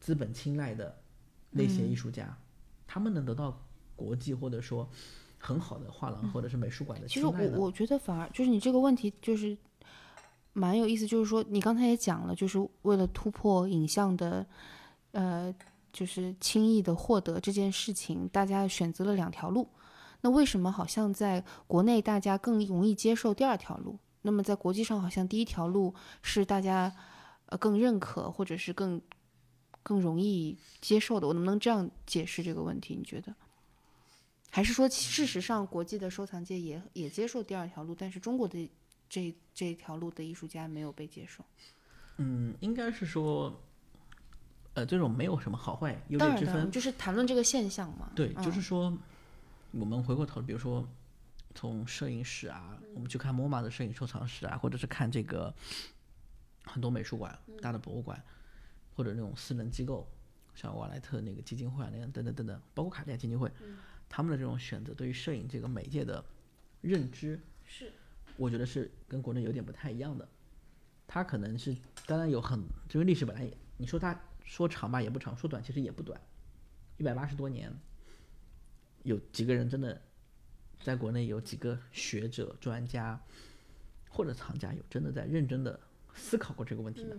[0.00, 1.02] 资本青睐的
[1.50, 2.38] 那些艺术家，
[2.86, 4.88] 他们能得到国际或者说
[5.44, 7.26] 很好的画廊或者是美术馆的其实？
[7.26, 9.56] 我我觉得反而就是你这个问题就是
[10.54, 14.46] 蛮有意思，就是说你刚才也讲了，就是为了突破影像的
[15.12, 15.54] 呃，
[15.92, 19.68] 就是轻易的获得这件事情，大家选择了两条路。
[20.22, 23.98] 那为什么好像在国内大家更容易接受第二条路？
[24.22, 26.90] 那么在国际上好像第一条路是大家
[27.46, 28.98] 呃更认可或者是更
[29.82, 31.28] 更容易接受的？
[31.28, 32.96] 我能不能这样解释这个问题？
[32.96, 33.34] 你觉得？
[34.54, 38.70] 还是说，事实上，国际的收藏界也也接受第二条路，但是中国的
[39.08, 41.44] 这这条路的艺术家没有被接受。
[42.18, 43.60] 嗯，应该是说，
[44.74, 46.70] 呃，这种没有什么好坏优当然，当然，劣之分。
[46.70, 48.12] 就是谈论这个现象嘛。
[48.14, 48.96] 对，嗯就是说，
[49.72, 50.88] 我们回过头，比如说
[51.56, 55.52] 从摄影史啊，我们去看 MoMA 的摄影收藏史啊，或者是看这个
[56.64, 58.22] 很多美术馆、大的博物馆，
[58.94, 60.08] 或者那种私人机构，
[60.54, 63.50] 像瓦莱特那个基金会啊那样等等等等，包括卡地亚基金会，
[64.08, 66.24] 他们的这种选择对于摄影这个媒介的
[66.80, 67.92] 认知，是，
[68.36, 70.28] 我觉得是跟国内有点不太一样的。
[71.06, 72.58] 他可能是，当然有很，
[72.92, 76.20] 因为历史本来也，你说它说长吧也不长，说短其实也不短，
[76.96, 77.72] 一百八十多年，
[79.02, 80.00] 有几个人真的
[80.80, 83.20] 在国内有几个学者、专家
[84.08, 85.78] 或者藏家有真的在认真的
[86.14, 87.16] 思考过这个问题呢？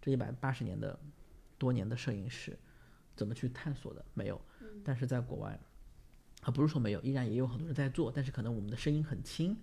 [0.00, 0.98] 这一百八十年的
[1.56, 2.58] 多年的摄影史
[3.14, 4.04] 怎么去探索的？
[4.14, 4.40] 没有，
[4.84, 5.58] 但是在国外，
[6.42, 9.56] 啊不是说没有，依然也有很多人在做，但是可能我们的声音很轻，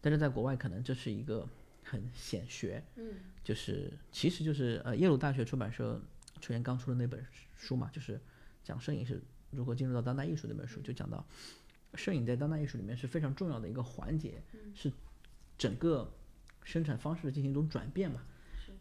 [0.00, 1.48] 但是在国外可能这是一个
[1.82, 6.00] 很显学，嗯，就是其实就是呃耶鲁大学出版社
[6.40, 7.24] 去年刚出的那本
[7.56, 8.20] 书嘛，就是
[8.62, 11.26] 讲摄影是如何进入到当代艺术那本书，就讲到
[11.94, 14.42] 摄影在当代艺术里面是非常重要的一个环节，
[14.74, 14.92] 是
[15.56, 16.12] 整个
[16.62, 18.22] 生产方式进行一种转变嘛，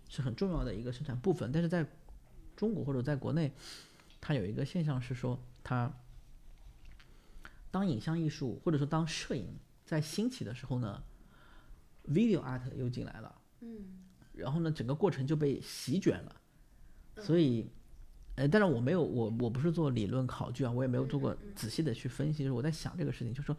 [0.10, 1.50] 是很重要的一个生产部分。
[1.52, 1.86] 但是在
[2.58, 3.54] 中国或者在国内，
[4.20, 5.92] 它有一个现象是说，它
[7.76, 11.04] 当影像艺术或者说当摄影在兴起的时候呢
[12.08, 16.36] ，video art 又进来了，嗯，然后呢，整个过程就被席卷了，
[17.18, 17.70] 所以。
[18.38, 22.40] 呃，但是我没有，我我不是做理论考据啊，我也没有做过仔细的去分析。
[22.40, 23.58] 就是我在想这个事情，就是说，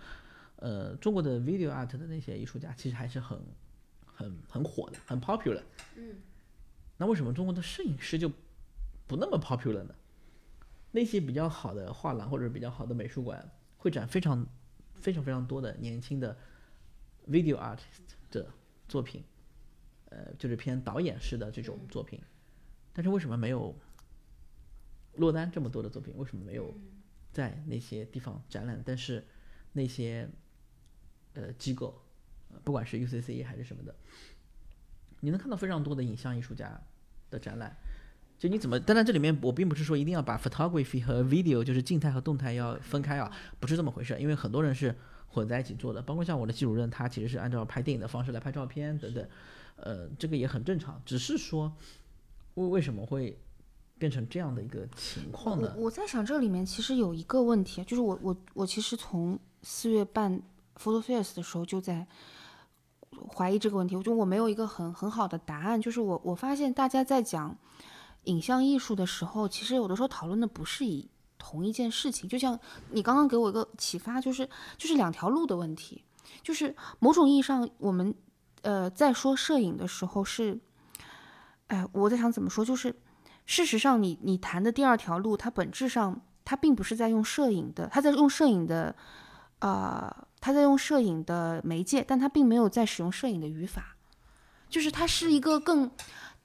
[0.57, 3.41] 呃，中国的 video art 的那些艺术家其实还是很、
[4.05, 5.63] 很、很火的，很 popular。
[5.97, 6.17] 嗯。
[6.99, 8.31] 那为什么中国的摄影师就
[9.07, 9.95] 不那么 popular 呢？
[10.93, 13.51] 那些比较好的画廊或者比较好的美术馆
[13.87, 14.45] 会展非常、
[14.97, 16.37] 非常非常多的年轻的
[17.29, 18.51] video artist 的
[18.89, 19.23] 作品，
[20.07, 22.21] 呃，就是偏导演式的这种作品，
[22.93, 23.73] 但是为什么没有？
[25.15, 26.75] 落单这么多的作品，为什么没有
[27.33, 28.83] 在那些地方展览？
[28.85, 29.25] 但是
[29.73, 30.29] 那些
[31.35, 32.03] 呃机构，
[32.51, 33.95] 呃不管是 UCC 还是什么的，
[35.21, 36.83] 你能看到非常多的影像艺术家
[37.31, 37.77] 的展览。
[38.39, 38.79] 就你怎么？
[38.81, 44.17] 当然这里面我并不是说一定要把 photography 和 video 就是静态和动态要分开啊，不是这么回事。
[44.21, 44.95] 因为很多人是
[45.29, 49.29] 混在一起做的，包括像我的系主任，他其实是按照拍电影的方式来拍照片等等，
[49.77, 51.01] 呃，这个也很正常。
[51.05, 51.73] 只是说
[52.55, 53.39] 为为什么会？
[53.99, 55.73] 变成这样的一个情况呢？
[55.75, 60.31] 我我在想，这里面其实有一个问题，就是我我我其实从四月半
[60.79, 62.07] photo f a c e 的时候就在
[63.35, 65.81] 怀疑这个问题，我觉得我没有一个很很好的答案。
[65.81, 67.57] 就是我我发现大家在讲
[68.27, 72.29] 影像艺术的时候，其实有的时候讨论的不是以同一件事情。
[72.29, 72.57] 就像
[72.91, 76.05] 你刚刚给我一个启发，就是就是两条路的问题。
[76.43, 78.15] 就是某种意义上，我们
[78.63, 80.61] 呃在说摄影的时候是，
[81.67, 82.95] 哎，我在想怎么说，就是。
[83.49, 88.93] 事实上，你你谈的第二条路，它本质上它并不是在用摄影的，它在用摄影的，
[89.61, 93.95] 呃，它在用摄影的媒介，但它并没有在使用摄影的语法，
[94.69, 95.89] 就是它是一个更，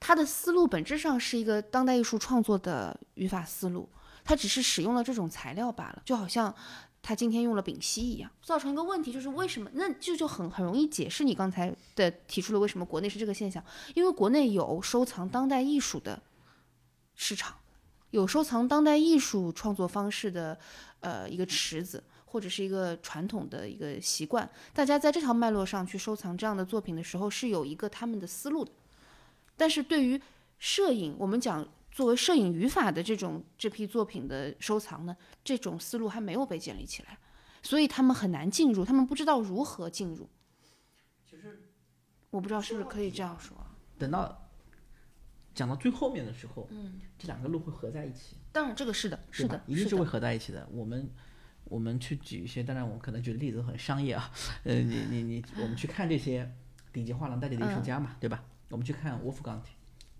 [0.04, 3.88] 它的思路本质上是一个当代艺术创作的语法思路，
[4.24, 6.52] 它只是使用了这种材料罢了，就好像
[7.00, 9.70] 他今天用了丙烯一样，造成一个问题就是为什么？
[9.74, 16.20] 那这就很很容易解释你刚才的提出了为什么国内是这个现象，因为国内有收藏当代艺术的。
[17.14, 17.54] 市场
[18.10, 20.58] 有收藏当代艺术创作方式的，
[20.98, 24.50] 呃，一个池子或者是一个传统的一个习惯。
[24.72, 28.72] 大家在这条脉络上去收藏这样的作品的时候，是有一个他们的思路的。
[29.62, 30.20] 但是对于
[30.58, 37.16] 摄影，我们讲作为摄影语法的这种这批作品的收藏呢，这种思路还没有被建立起来，
[37.62, 40.28] 所以他们很难进入，他们不知道如何进入。
[41.24, 41.62] 其实
[42.30, 43.56] 我不知道是不是可以这样说。
[43.96, 44.36] 等到。
[45.54, 48.36] 讲到最后面的时候，嗯，这两个路会合在一起。
[48.50, 50.66] 当然，这个是的，是的，一定是会合在一起的。
[50.72, 51.08] 我们
[51.64, 54.32] 我们去举一些，当然我可能举的例子都很商业啊。
[54.64, 56.50] 呃，你你你，我们去看这些
[56.90, 58.42] 顶级画廊代理的艺术家嘛，对吧？
[58.72, 59.62] 我们去看沃夫冈，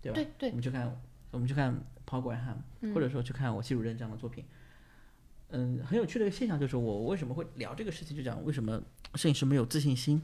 [0.01, 0.15] 对吧？
[0.15, 0.49] 对对。
[0.49, 1.73] 我们去看我们去看
[2.05, 4.45] Paul Graham，或者说去看我系主任这样的作品。
[5.49, 8.81] 嗯，很有趣的一个现象就是，我为什么会聊这个事情，就讲为什么
[9.15, 10.21] 摄影师没有自信心。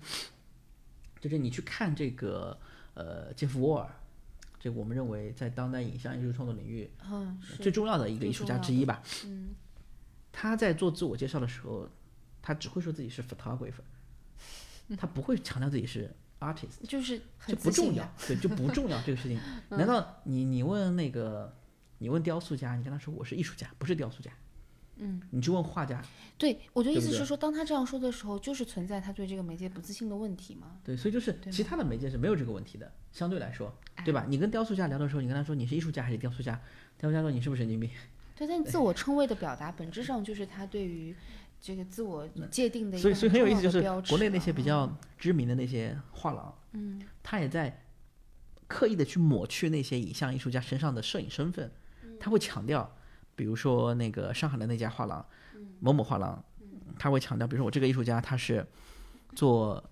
[1.20, 2.58] 就是你去看这个
[2.94, 3.90] 呃杰夫沃尔，
[4.60, 9.04] 这个我们认为在当代影像艺术创作领域嗯，最重要的一个艺术家之一吧。
[9.26, 9.50] 嗯，
[10.32, 11.90] 他在做自我介绍的时候，
[12.42, 13.84] 他只会说自己是 photographer，
[14.98, 19.40] 他不会强调自己是 artist，就是这很不重要对，就不重要这个事情。
[19.70, 21.56] 难道你你问那个
[21.98, 24.32] 你问雕塑家，你跟他说我是艺术家，不是雕塑家，
[24.98, 26.02] 嗯，你去问画家，
[26.38, 30.78] 对，我的意思是说，当他这样说的时候，就是存在他对这个媒介不自信的问题嘛。
[30.84, 33.74] 对，所以就是其他的媒介是没有这个问题的，相对来说，
[34.06, 34.26] 对吧？
[34.28, 36.60] 你跟雕塑家聊的时候，你跟他说你是艺术家还是雕塑家，
[36.98, 37.90] 雕塑家说你是不是神经病？
[38.36, 41.14] 对，但自我称谓的表达本质上就是他对于
[41.62, 47.86] 这个自我界定的一所以个所以很有意思，就是国内那些比较知名的那些画廊，嗯，他也在
[48.68, 51.70] 刻意的去抹去那些影像艺术家身上的摄影身份，
[52.20, 52.96] 他会强调，
[53.36, 55.26] 比如说那个上海的那家画廊，
[55.80, 56.44] 某某画廊，
[56.98, 58.66] 他会强调，比如说我这个艺术家他是
[59.36, 59.84] 做，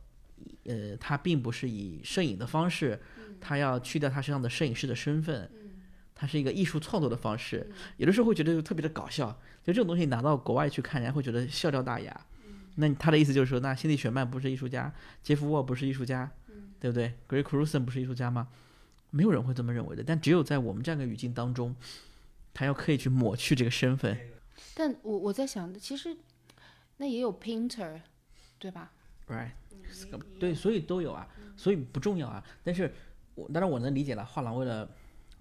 [0.63, 3.01] 呃，他并不是以摄影的方式，
[3.41, 5.49] 他要去掉他身上的摄影师的身份。
[6.19, 9.39] 他是一个艺术创作的方式，有的时候会觉得特别的搞笑。
[9.67, 12.25] 就这种东西拿到国外去看，人家会觉得笑掉大牙。
[12.75, 16.31] 那他的意思就是说，那辛迪·雪曼不是艺术家，杰夫·沃不是艺术家，
[16.79, 18.47] 对不对？Greg Cruson 不是艺术家吗？
[19.09, 20.01] 没有人会这么认为的。
[20.01, 21.75] 但只有在我们这样一个语境当中，
[22.53, 24.17] 他要刻意去抹去这个身份。
[24.73, 26.15] 但我我在想，其实
[26.95, 27.99] 那也有 painter，
[28.57, 28.93] 对吧
[29.27, 29.51] ？Right，
[30.39, 31.27] 对，所以都有啊，
[31.57, 32.41] 所以不重要啊。
[32.63, 32.93] 但是
[33.35, 34.89] 我当然我能理解了，画廊为了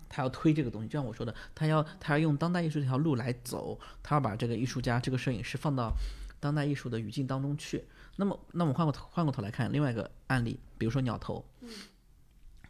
[0.08, 5.92] 他要推这个东西，就像我说的，他要他要用当代艺术这条路来走，他要把这个艺术家、这个摄影师放到
[6.40, 7.84] 当代艺术的语境当中去。
[8.16, 11.44] 那么，那我们换过头换过头来看另外一个案例，比如说鸟头，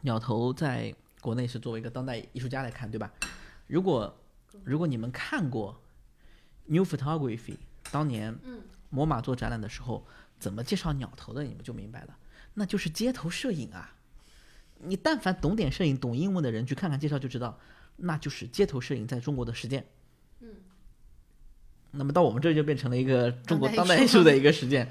[0.01, 3.13] 鸟头在国内是作为一个当代艺术家来看，对吧？
[3.67, 4.17] 如果
[4.65, 5.81] 如果你们看过
[6.67, 7.59] New Photography
[7.91, 8.37] 当年
[8.91, 10.07] 摩马做展览的时候，
[10.39, 12.17] 怎么介绍鸟头的，你们就明白了，
[12.55, 13.96] 那就是街头摄影啊。
[14.85, 17.59] 你但凡懂点摄影、懂英文的人去看看介绍就知道，
[17.97, 19.87] 那就是街头摄影在中国的实践。
[20.41, 20.49] 嗯。
[21.93, 24.87] 那么到我们这儿就变成了一个中国当当代艺术的一个实践，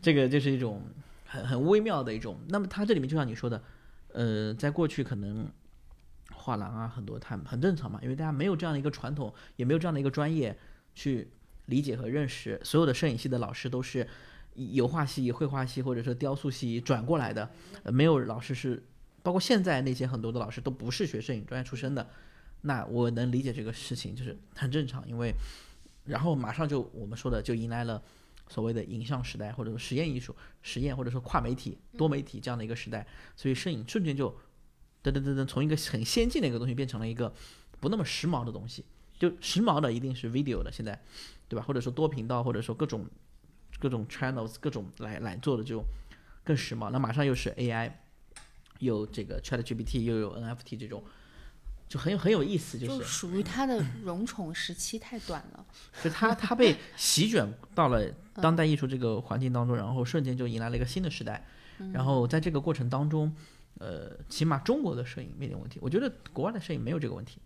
[0.00, 0.82] 这个就是一种
[1.26, 2.40] 很很微妙的一种。
[2.48, 3.62] 那么它这里面就像你说的，
[4.12, 5.46] 呃，在过去可能
[6.32, 10.56] 画廊啊很多它很正常嘛，因为大家没有这样的一个传统，也没有这样的一个专业
[10.94, 11.28] 去
[11.66, 12.58] 理解和认识。
[12.64, 14.08] 所有的摄影系的老师都是
[14.54, 17.50] 油画系、绘画系或者说雕塑系转过来的，
[17.82, 18.82] 呃没有老师是，
[19.26, 22.08] 包括现在那些很多的老师都不是学摄影专业出身的。
[22.60, 25.34] 那我能理解这个事情，就是很正常，因为
[26.04, 28.00] 然后马上就我们说的就迎来了
[28.48, 34.30] 所谓的影像时代，或者说实验艺术、实验或者说跨媒体、多媒体这样的一个时代，所以摄影瞬间就
[35.02, 37.34] 噔噔噔噔从一个很先进的一个东西变成了一个
[37.80, 38.84] 不那么时髦的东西。
[39.18, 41.02] 就时髦的一定是 video 的，现在
[41.48, 41.64] 对吧？
[41.66, 43.04] 或者说多频道，或者说各种
[43.80, 45.82] 各种 channels，各种来来做的就
[46.44, 46.90] 更时髦。
[46.90, 47.90] 那马上又是 AI，
[48.78, 51.02] 有这个 ChatGPT，又有 NFT 这种，
[51.88, 55.66] 就很有很有意思，就就是属于他的荣宠时期太短了。
[56.02, 61.46] 就他他被席卷到了当代艺术这个环境当中，然后瞬间就迎来了一个新的时代。
[61.92, 63.34] 然后在这个过程当中，
[63.78, 67.38] 呃，起码中国的摄影面临问题，我觉得国外的摄影没有这个问题。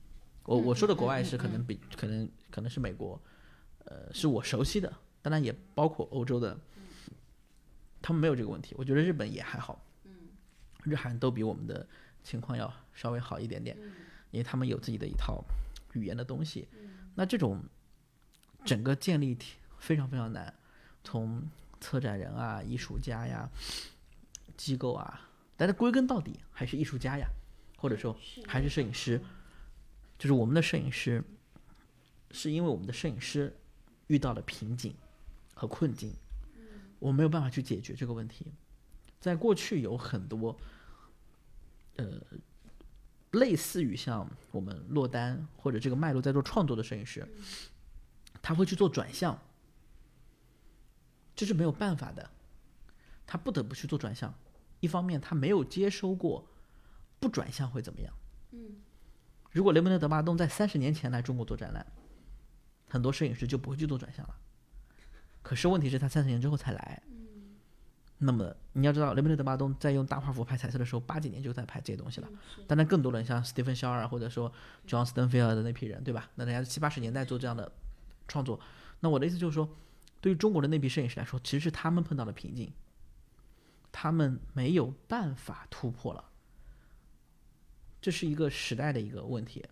[0.44, 3.20] 我我说的国外是可能比可能可能是美国，
[3.84, 6.56] 呃，是我熟悉的，当然也包括欧洲的，
[8.00, 8.74] 他们没有这个问题。
[8.78, 9.84] 我觉得日本也还好，
[10.84, 11.86] 日韩都比我们的
[12.22, 13.76] 情况要稍微好一点点，
[14.30, 15.44] 因为他们有自己的一套
[15.94, 16.68] 语言的东西。
[17.14, 17.62] 那这种
[18.64, 20.54] 整个建立体非常非常难，
[21.02, 21.48] 从
[21.80, 23.50] 策展人啊、艺术家呀、
[24.56, 27.26] 机构啊，但是归根到底还是艺术家呀，
[27.76, 28.16] 或者说
[28.46, 29.20] 还是摄影师。
[30.18, 31.24] 就是我们的摄影师，
[32.30, 33.56] 是因为我们的摄影师
[34.08, 34.94] 遇到了瓶颈
[35.54, 36.12] 和困境，
[36.98, 38.52] 我没有办法去解决这个问题。
[39.20, 40.59] 在过去有很多，
[41.96, 42.06] 呃，
[43.33, 47.28] 类似于像我们落单或者这个脉络在做创作的摄影师，
[48.40, 49.38] 他会去做转向，
[51.36, 52.30] 这是没有办法的，
[53.26, 54.34] 他不得不去做转向。
[54.80, 56.49] 一方面，他没有接收过
[57.18, 58.14] 不转向会怎么样。
[59.51, 61.86] 如果雷蒙德·德巴东在三十年前来中国做展览，
[62.88, 64.34] 很多摄影师就不会去做转向了。
[65.42, 67.03] 可是问题是，他三十年之后才来。
[68.22, 72.28] 那么你要知道，雷蒙德·德巴东在用大画幅拍彩色的时候，八几年就在拍这些东西了。
[72.66, 74.52] 当然，更多人像斯蒂芬·肖尔或者说
[74.86, 76.30] John Stanfield 的那批人，对吧？
[76.34, 77.72] 那人家七八十年代做这样的
[78.28, 78.60] 创作。
[79.00, 79.66] 那我的意思就是说，
[80.20, 82.70] 对于中国的那批摄影师来说，其实是他们碰到了瓶颈，
[83.90, 86.22] 他们没有办法突破了。
[88.02, 89.64] 这是一个时代的一个问题。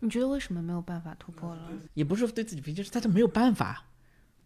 [0.00, 1.70] 你觉得为什么没有办法突破了？
[1.94, 3.84] 也不是对自己不，就是他这没有办法，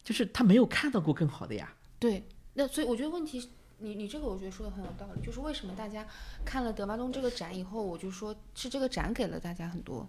[0.02, 1.74] 就是他没有看到过更好的呀。
[1.98, 2.24] 对，
[2.54, 3.48] 那所以我觉得问题，
[3.78, 6.06] 你你这个我觉得说的很有道理，就是为什么大家
[6.44, 10.06] 看了德巴东这个展以后，我就说是这个展给了大家很多。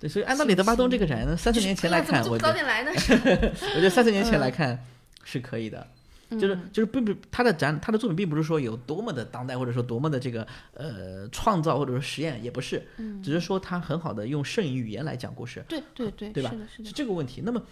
[0.00, 2.90] 对，所以按道理德巴东这个展呢， 三四年前来看，我早点来呢？
[2.94, 4.78] 我觉得三四年前来看
[5.24, 5.78] 是可以的。
[5.80, 5.90] 嗯
[6.40, 17.42] 就是就是并不他的展他的作品并不是说有多么的当代或者说多么的这个呃创造或者说实验也不是，嗯只是说他很好的用摄影语言来讲故事，对对对，对吧是的，是的是，这个问题。
[17.44, 17.62] 那么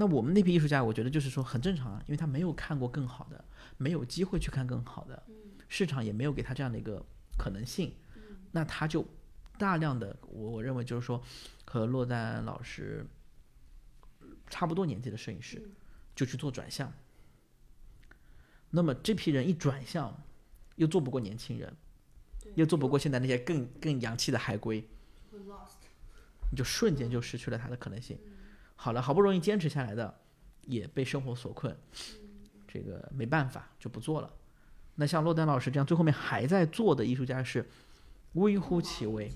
[0.00, 3.44] 那我们那批艺术家，我觉得就是说很正常啊，因为他没有看过更好的，
[3.78, 5.20] 没有机会去看更好的，
[5.68, 7.04] 市场也没有给他这样的一个
[7.36, 7.92] 可能性，
[8.52, 9.04] 那他就
[9.58, 11.20] 大量的我我认为就是说
[11.64, 13.04] 和洛丹老师
[14.46, 15.60] 差不多年纪的摄影师
[16.14, 16.92] 就去做转向。
[18.70, 20.16] 那么这批人一转向，
[20.76, 21.76] 又做不过年轻人，
[22.54, 24.88] 又做不过现在那些更更洋气的海归，
[26.52, 28.16] 你就瞬间就失去了他的可能性。
[28.80, 30.20] 好了，好不容易坚持下来的，
[30.66, 31.76] 也被生活所困，
[32.68, 34.30] 这个没办法就不做了。
[34.94, 37.68] 那像洛丹老师这样最后面还在做的艺术家是
[38.34, 39.32] 微乎其微。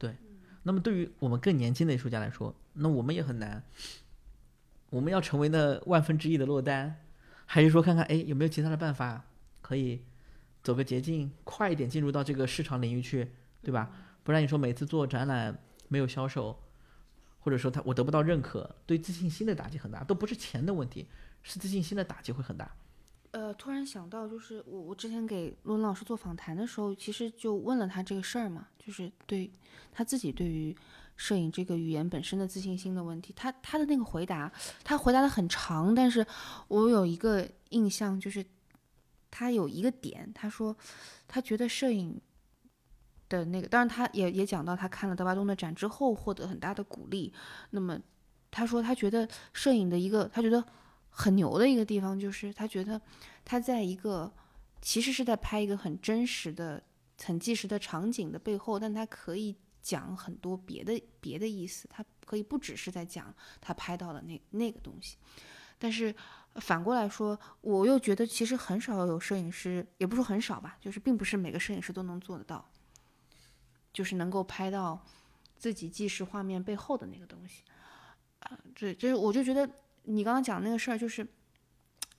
[0.00, 0.16] 对，
[0.64, 3.62] 那么对于我们更年轻的艺术家来说，那我们也很难。
[4.90, 7.00] 我们要成为那万分之一的落单，
[7.46, 9.24] 还是说看看哎有没有其他的办法
[9.60, 10.02] 可以
[10.60, 13.30] 走个捷径，快一点进入到这个市场领域去，
[13.62, 13.90] 对吧？
[14.24, 15.56] 不然你说每次做展览
[15.86, 16.58] 没有销售，
[17.44, 21.06] 或者说他我得不到认可，对自信心的打击很大，都不是钱的问题，
[21.42, 22.74] 是自信心的打击会很大。
[23.32, 29.50] 呃，突然想到，就是我我之前给罗文老师做访谈的时候，其实就问了他这个事儿嘛，就是对
[29.92, 30.74] 他自己对于
[31.16, 34.50] 摄影这个语言本身的自信心的问题，他他的那个回答，
[34.82, 36.26] 他回答的很长，但是
[36.68, 38.42] 我有一个印象，就是
[39.30, 40.74] 他有一个点，他说
[41.28, 42.18] 他觉得摄影
[43.28, 47.32] 的那个，当然他也也讲到他看了德巴东的展之后获得很大的鼓励，
[47.70, 47.98] 那么
[48.50, 50.64] 他说他觉得摄影的一个，他觉得。
[51.16, 53.00] 很牛的一个地方就是，他觉得
[53.44, 54.32] 他在一个
[54.82, 56.82] 其实是在拍一个很真实的、
[57.22, 65.16] 很纪实的场景的背后，但他可以讲很多别的别的意思，他可以不只是在讲他拍到的那那个东西。
[65.78, 66.12] 但是
[66.56, 72.68] 反过来说，我又觉得其实很少有摄影师，也不说很少吧，就是并不是每个摄影师都能做得到，
[73.94, 75.02] 就是能够拍到
[75.56, 77.62] 自己纪实画面背后的那个东西。
[78.40, 79.66] 啊，这这我就觉得。
[80.06, 81.26] 你刚刚讲那个事儿，就是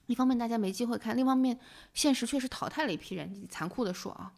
[0.08, 1.56] 一方面大家没机会看，另一方面
[1.94, 3.48] 现实确实淘汰了一批人。
[3.48, 4.34] 残酷的说啊，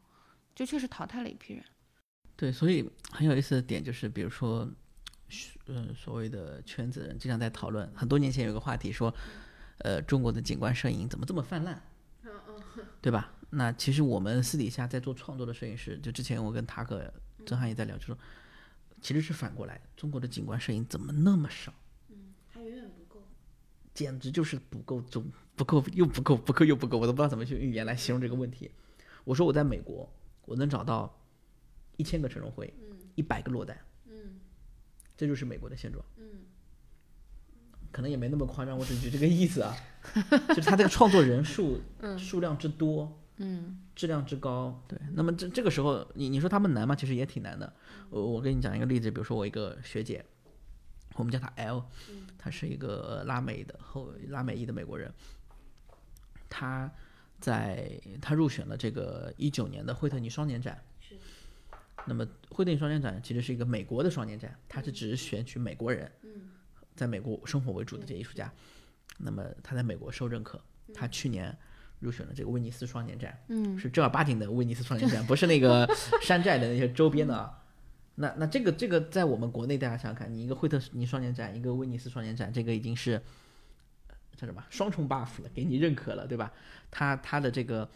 [0.53, 1.63] 就确实淘汰了一批人。
[2.35, 4.69] 对，所以很有意思的点就是，比如说，
[5.67, 7.89] 嗯，所谓的圈子人经常在讨论。
[7.95, 9.15] 很多年前有个话题说，
[9.77, 11.81] 呃，中国的景观摄影怎么这么泛滥？
[13.01, 13.31] 对吧？
[13.51, 17.09] 那其实我们私底下在做创作的摄影师，就之前我跟塔克、
[17.47, 18.17] 曾汉也在聊，就说
[19.01, 21.73] 其实是反过来，中国的景观摄影怎么那么少？
[22.09, 23.23] 嗯，它远远不够
[23.93, 25.25] 简直就是不够中，
[25.55, 28.69] 不够又不够，不够又不够，我都不知道怎么去用语言来形容这个问题。
[29.23, 30.11] 我说我在美国，
[30.45, 31.19] 我能找到
[31.95, 32.71] 一千个陈荣辉，
[33.15, 34.39] 一百个落单，嗯，
[35.15, 36.25] 这就是美国的现状，嗯，
[37.91, 39.75] 可能也没那么夸张，我只是这个意思啊，
[40.49, 41.81] 就是他这个创作人数
[42.17, 44.99] 数量之多，嗯，质量之高，对。
[45.13, 46.95] 那么这这个时候，你你说他们难吗？
[46.95, 47.71] 其实也挺难的。
[48.09, 50.23] 我我跟你讲一个例子，比如说我一个学姐。
[51.15, 51.83] 我们叫她 L，
[52.37, 55.11] 她是一个拉美的后拉美裔的美国人。
[56.47, 56.91] 她
[57.39, 60.79] 在她入选了这个一九年的惠特尼双年展。
[60.99, 61.15] 是。
[62.05, 66.11] 那么惠特尼双年展其实是一个美国的双年展，它是只选取美国人，
[66.95, 68.53] 在美国生活为主的这些艺术家。
[69.17, 70.61] 那么他在美国受认可，
[70.93, 71.57] 他去年
[71.99, 75.89] 入选了这个威尼斯双年展，嗯，是正儿八经的威尼斯双年展， 不是那个
[76.21, 77.63] 山寨的那些周边的啊。
[78.15, 83.21] 那那这个这个在我们国内大家想想看，你一个惠特尼双年展，一个威尼斯双年展，这个已经是
[84.35, 86.51] 叫什么双重 buff 了，给你认可了，对吧？
[86.89, 87.87] 它它的这个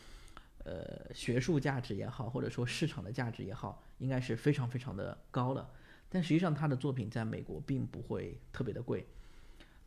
[0.64, 5.70] 呃学术价值也好，或者说市场的价值也好，应该是非常非常的高了。
[6.08, 9.08] 但实际上他的作品在美国并不会特别的贵，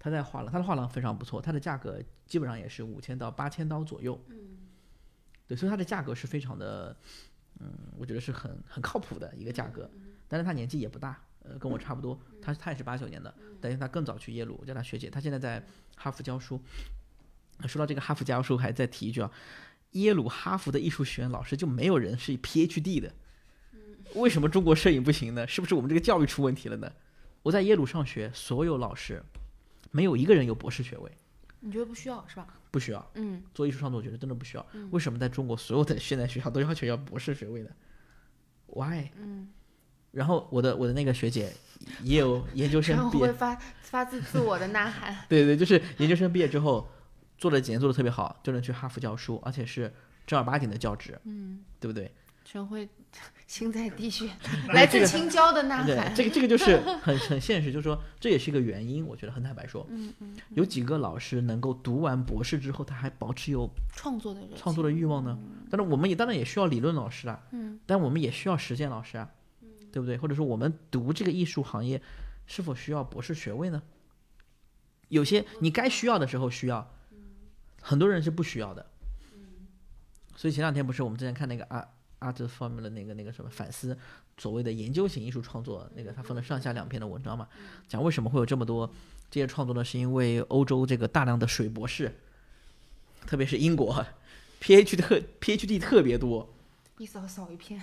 [0.04, 4.22] 他在画廊，他的画廊非常不错，它的价格基本上也是五千到八千刀左右。
[4.28, 4.36] 嗯，
[5.48, 6.94] 对，所以它的价格是非常的，
[7.58, 9.90] 嗯，我觉得是很很靠谱的一个价格。
[10.28, 15.64] 但是他年纪也不大，呃，跟我差不多，他他也是八九年的，但是他更早去耶鲁，我叫他学姐，他现在在
[15.96, 16.60] 哈佛教书。
[17.66, 19.30] 说到这个哈佛教书，还再提一句啊，
[19.92, 23.10] 耶鲁、哈佛的艺术学院老师就没有人是 PhD 的，
[24.16, 25.46] 为什么中国摄影不行呢？
[25.46, 26.92] 是不是我们这个教育出问题了呢？
[27.42, 29.22] 我在耶鲁上学，所有老师
[29.94, 31.08] 没有一个人有博士学位，
[31.60, 32.48] 你觉得不需要是吧？
[32.72, 34.66] 不需要，嗯，做艺术创作，我觉得真的不需要。
[34.90, 37.70] 为什么在中国所有的现代学校都要求要博士学位呢
[38.66, 39.10] ？Why？
[39.16, 39.48] 嗯。
[40.10, 41.52] 然后我的我的那个学姐
[42.02, 45.16] 也有 研究生毕业，会发发自自我的呐喊。
[45.30, 46.88] 对对，就是研究生毕业之后
[47.38, 49.92] 做的检验做的特别好，就能去哈佛教书，而且是
[50.26, 52.10] 正儿八经的教职，嗯，对不对？
[52.44, 52.88] 全会
[53.46, 54.28] 心在滴血，
[54.74, 56.14] 来自青椒的呐对，喊。
[56.14, 59.06] 这个这个就是很很现实，就是说这也是一个原因。
[59.06, 65.38] 我觉得很坦白说，嗯嗯，有几个老师能够读完博士之后，他还保持有创作的，创作的欲望呢？
[65.70, 69.30] 但是我们也当然也需要理论老师啊，嗯，但我们也需要实践老师啊，
[69.92, 70.16] 对不对？
[70.16, 72.00] 或者说我们读这个艺术行业
[72.46, 73.82] 是否需要博士学位呢？
[75.08, 76.90] 有些你该需要的时候需要，
[77.80, 78.86] 很多人是不需要的。
[80.36, 81.88] 所以前两天不是我们之前看那个阿
[82.24, 83.96] 阿兹方面的那个那个什么反思
[84.38, 87.46] 所谓的研究型艺术创作，那个他分了上下两篇的文章嘛，
[87.86, 88.90] 讲为什么会有这么多
[89.30, 89.84] 这些创作呢？
[89.84, 92.14] 是因为欧洲这个大量的水博士，
[93.26, 94.04] 特别是英国
[94.60, 96.48] ，PhD 特 PhD 特别多，
[96.98, 97.82] 一扫扫一片。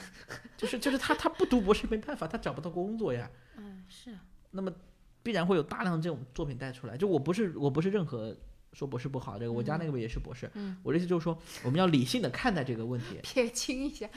[0.57, 3.29] 就是就是他他不读博士没办法，他找不到工作呀。
[3.57, 4.19] 嗯，是啊。
[4.51, 4.73] 那么
[5.23, 6.97] 必然会有大量这种作品带出来。
[6.97, 8.35] 就我不是我不是任何
[8.73, 10.49] 说博士不好，这个我家那个也是博士。
[10.53, 14.09] 嗯，我的意思就是说，我们要理性的看待这个问题， 撇清一下。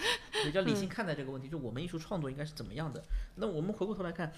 [0.45, 3.03] 比较理性看待这个问题，就我们艺术创作应该是怎么样的。
[3.37, 4.33] 那我们回过头来看，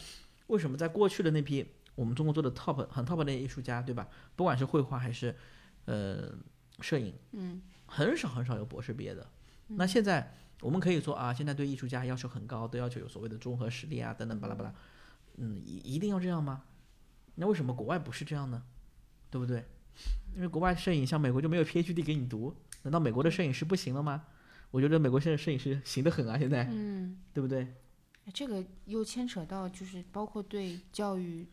[0.46, 4.08] 为什么在过去的那批我们中国做的 top 很 top 的艺术家，对吧？
[4.36, 5.34] 不管是绘画还是
[5.84, 6.32] 呃
[6.80, 9.26] 摄影，嗯，很少很少有博士毕业的。
[9.68, 14.74] 那现在我们可以说啊，现在对艺术家要求很高，都要求有所谓的综合实力啊，等等巴拉巴拉。
[15.36, 16.62] 嗯，一一定要这样吗？
[17.34, 18.62] 那为什么国外不是这样呢？
[19.30, 19.66] 对不对？
[20.34, 24.24] 因为国外摄影像美国就没有 PhD 给你读，难道美国的摄影师不行了吗？
[24.70, 27.66] 我觉得美国现在摄影师行得很啊，现在，嗯，对不对？
[28.34, 31.46] 这个又牵扯到就是包括对教育。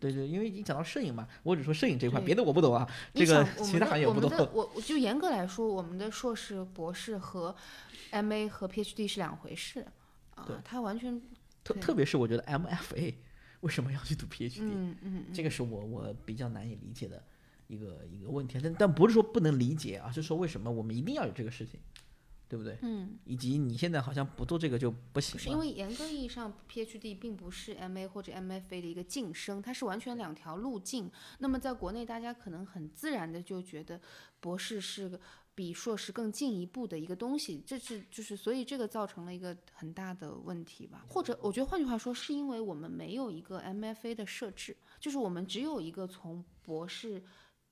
[0.00, 4.30] 对对，因为你讲到摄影嘛，我只说摄影这块，别的我不懂啊，这个其他行业我不懂。
[4.52, 7.52] 我我就严格来说，我们的硕士、博士和
[8.12, 9.84] MA 和 PhD 是两回事
[10.36, 11.20] 啊对，它完全
[11.64, 13.14] 特特别是我觉得 MFA
[13.60, 17.20] 为什么要去读 PhD，、嗯嗯这个是我我比较难以理解的
[17.68, 21.78] 一个一个问题，但但不是说不能理解啊，是说为什么我们一定要有这个事情，
[22.48, 22.78] 对不对？
[22.80, 31.10] 嗯，以及你现在好像不做这个就不行是因为严格意义上，PhD 并不是 MA 或者 MFA 的一个晋升，它是完全两条路径。
[31.40, 34.00] 那么在国内，大家可能很自然的就觉得
[34.40, 35.20] 博士是个
[35.54, 41.04] 比硕士更进一步的一个东西，这是就是所以这个造成了一个很大的问题吧。
[41.06, 47.22] 或者我觉得换句话说，是因为我们没有一个 MFA 的设置，就是我们只有一个从博士。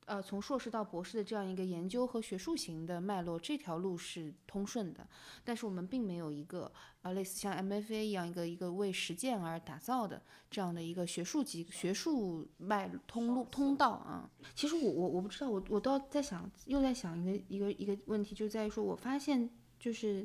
[0.07, 5.07] 呃，从硕士到博士的这样一个研究和学术型的脉络，这条路是通顺的，
[5.45, 14.31] 但是我们并没有一个呃类似像 MFA 一样一个一个为实践而打造的这样的一个学术级学术脉通路通道啊。
[14.55, 19.51] 其实我我我不知道，我我都在想，又在想一个一个一个问题，就在于说我发现
[19.81, 20.25] 就是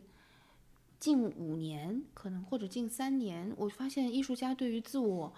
[1.00, 5.34] 近五年可能或者近三年，我发现艺术家对于自我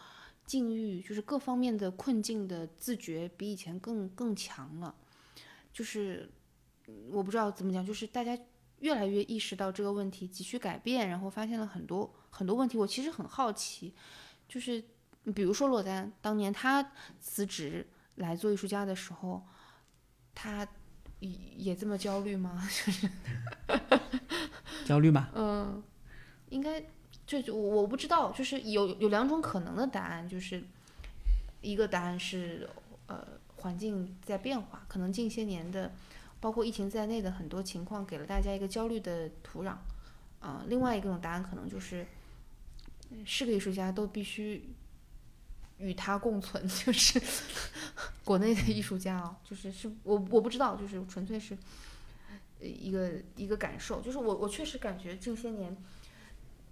[0.46, 4.94] 境遇就是各方面的困境的自觉比以前更更强了，
[5.72, 6.30] 就是
[6.88, 8.38] 嗯我不知道怎么讲，就是大家
[8.80, 12.78] 越来越意识到这个问题，急需改变，然后发现了很多很多问题。
[12.78, 13.94] 我其实很好奇，
[14.48, 14.84] 就是
[15.34, 16.92] 比如说洛丹当年他
[17.22, 19.46] 辞职来做艺术家的时候，
[20.36, 20.68] 他
[21.20, 22.62] 也也这么焦虑吗？
[22.68, 23.10] 就是
[24.84, 25.82] 焦虑吗，嗯，
[26.50, 26.84] 应该
[27.26, 30.64] 就就我我不知道，就是有有两种可能的答案，就是
[31.62, 32.70] 一个答案是
[33.08, 33.26] 呃
[33.58, 35.92] 环境在变化，可能近些年的
[36.40, 39.76] 包括疫情在内的很多情况给了大家一个焦虑的土壤，
[40.40, 42.06] 啊、另外一种答案可能就是
[43.26, 44.70] 是个艺术家都必须
[45.78, 47.22] 与他共存， 就是
[48.24, 51.58] 国内的艺术家啊，就是是我我不知道，就是纯粹是。
[52.66, 55.76] 一个一个感受，就是我我确实感觉近些年，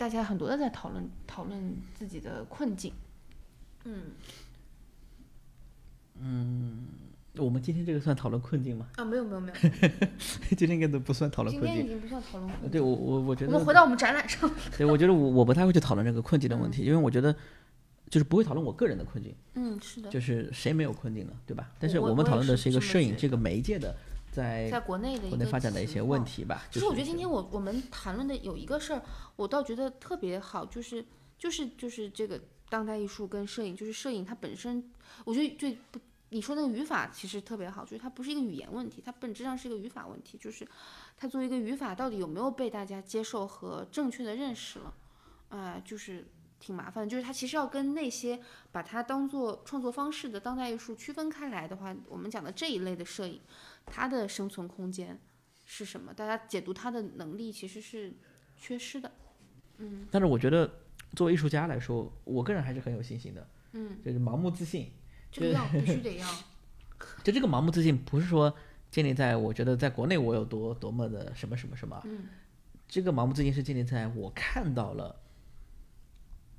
[0.01, 2.91] 大家很多的在讨论讨论自己的困境，
[3.83, 4.01] 嗯。
[6.19, 6.87] 嗯
[7.37, 8.87] 我们今天这个算讨论困境吗？
[8.95, 9.69] 啊没有没有没有，
[10.57, 11.75] 今天应该都不算讨论困境。
[11.75, 17.35] 天已经不算讨论困境，对我我我觉得我们回到我们展览上，对，我觉得我我不太会去讨论这个困境的问题，因为我觉觉得
[18.09, 21.69] 就是不会讨论我个人的困境，嗯是的，就是谁没有困境呢，对吧？
[21.79, 23.95] 但是我我们讨论的是一个摄影这个媒介的
[24.31, 26.63] 在在国内的一国内个发展的一些问题吧。
[26.71, 29.03] 其实我觉得今天我我们谈论的有一个事儿，
[29.35, 31.05] 我倒觉得特别好，就是
[31.37, 34.91] 就是就是这个当代艺术跟摄影，就是摄影它本身，
[35.25, 40.65] 我觉得最不你说那个语法其实特别好，就是它不是一个语言问题，它本质上是一个语法问题，就是
[41.17, 44.93] 它作为一个语法到底有没有被大家接受和正确的认识了，
[45.49, 46.25] 啊、就是。
[46.63, 48.39] 挺麻烦的，就是它其实要跟那些
[48.71, 53.41] 把它当做创作方式的当代艺术区分开来的话，我们讲的这一类的摄影，
[53.85, 55.19] 它的生存空间
[55.65, 56.13] 是什么？
[56.13, 58.13] 大家解读它的能力其实是
[58.57, 59.11] 缺失的。
[59.77, 60.71] 嗯但是我觉得
[61.15, 63.47] 作为艺术家来说，我个人还是很有信心的。
[63.73, 64.91] 嗯，就是盲目自信。
[65.31, 66.27] 这个要必须得要。
[67.23, 68.53] 就这个盲目自信，不是说
[68.91, 72.01] 建立在我觉得在国内我有多多么的什么什么什么。
[72.05, 72.27] 嗯。
[72.87, 75.21] 这个盲目自信是建立在我看到了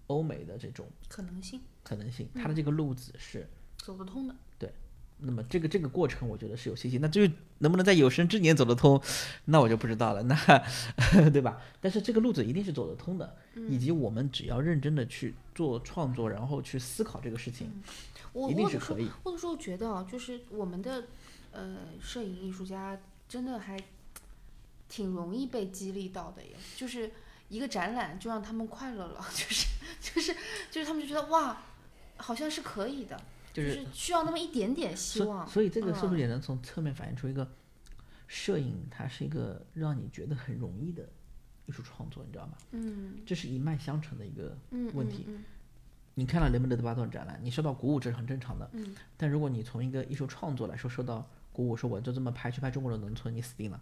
[0.07, 1.61] 欧美的这种可能性。
[1.85, 3.47] 可能性，它的这个路子是
[3.77, 4.35] 走得通的。
[5.23, 5.27] 对。
[5.27, 7.01] 那么这个这个过程，我觉得是有信心。
[7.01, 9.01] 那至于能不能在有生之年走得通，
[9.45, 10.23] 那我就不知道了。
[10.25, 10.37] 那
[11.31, 11.61] 对吧？
[11.81, 13.37] 但是这个路子一定是走得通的，
[13.68, 17.70] 以及我们只要认真的去做创作，然后去思考这个事情，
[18.51, 19.09] 一定是可以。
[19.23, 21.05] 或者说，我觉得啊，就是我们的
[21.53, 22.99] 呃摄影艺术家
[23.29, 23.79] 真的还
[24.89, 26.51] 挺容易被激励到的耶。
[26.77, 27.11] 就是
[27.49, 29.66] 一个展览就让他们快乐了， 就是
[30.01, 30.35] 就是
[30.70, 31.62] 就是他们就觉得哇，
[32.16, 33.20] 好像是可以的。
[33.53, 37.50] 就是需要那么一点点希望，所以这个是不是也能从侧面反映出一个
[38.26, 41.09] 摄影，它是一个让你觉得很容易的
[41.66, 42.57] 艺术创作，你知道吗？
[42.70, 44.57] 嗯，这是一脉相承的一个
[44.94, 45.24] 问题。
[45.28, 45.44] 嗯
[46.14, 48.68] 你看了雷蒙德·的巴顿展览，你受到鼓舞这是很正常的。
[48.74, 53.80] 嗯，但如果你从一个艺术创作来说受到鼓舞，说我就这么拍去拍中国的农村，你死定了。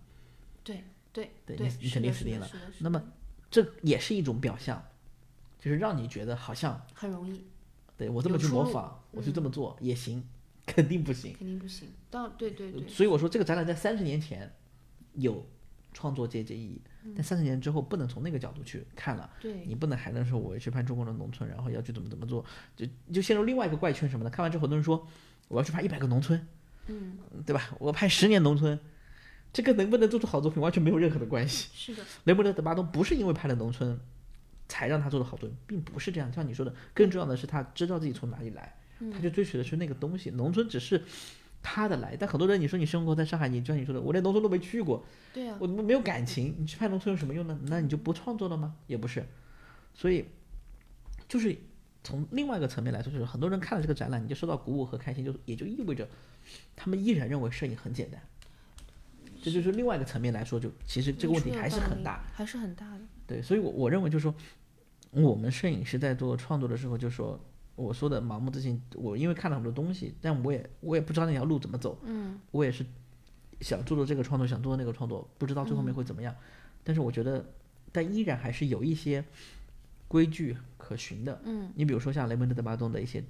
[0.63, 2.49] 对对对，你你肯定死定了。
[2.79, 3.03] 那么
[3.51, 4.81] 这也是一种表象，
[5.59, 7.45] 就是让你觉得好像很容易。
[7.97, 10.25] 对我这么去模仿，我就这么做也行，
[10.67, 11.89] 肯定不行，肯定不行。
[12.11, 12.89] 到对对对。
[12.89, 14.53] 所以我说这个展览在三十年前
[15.15, 15.47] 有
[15.93, 16.81] 创作借鉴意义，
[17.15, 19.31] 但三十年之后不能从那个角度去看了。
[19.41, 19.65] 对。
[19.67, 22.45] 你不能还能说我要去拍中国的农村，然后要去怎么怎么做，
[22.77, 24.31] 就就陷入另外一个怪圈什么的。
[24.31, 25.07] 看完之后，很多人说
[25.49, 26.47] 我要去拍一百个农村，
[26.87, 27.75] 嗯，对吧？
[27.79, 28.79] 我拍十年农村，
[29.53, 31.69] 这个能不能做出好作品完全没有任何的关系。
[31.75, 32.05] 是的。
[32.25, 33.99] 雷蒙德·德巴东不是因为拍了农村。
[34.73, 36.33] 才让他做的好作品，并不是这样。
[36.33, 38.79] 像你说的，更重要的是他知道自己从哪里来，
[39.13, 40.31] 他就追求的是那个东西。
[40.31, 41.03] 农村只是
[41.63, 47.59] 他的来，但很多人，你说你生活在上海，你就像你说的，我连农村都没去过，对呀，我没有感情，你去拍农村有什么用呢？
[47.67, 48.75] 那你就不创作了吗？
[48.87, 49.25] 也不是。
[49.95, 50.25] 所以，
[51.29, 51.57] 就是
[52.03, 56.09] 从另外一个层面来说，就是很多人看了这个展览，你就受到鼓舞和开心，就也就意味着
[56.77, 58.21] 他们依然认为摄影很简单。
[59.43, 63.01] 这就是另外一个层面来说，就其实这个问题还是很大，还是很大的。
[63.27, 64.35] 对，所以，我我认为就是说。
[65.13, 67.37] 我们摄影师在做创作的时候，就说
[67.77, 71.99] 我说的盲目自信，我因为看了很多东西，但我也我也不知道那条路怎么走。
[72.05, 72.85] 嗯，我也是
[73.61, 76.35] 想做做这个创作，想做的那个创作，不知道最后面会怎么样。
[76.85, 77.45] 但是我觉得，
[77.91, 79.25] 但依然还是有一些
[80.09, 81.41] 规矩可循的。
[81.45, 83.25] 嗯，你比如说像雷蒙德·德巴东的一些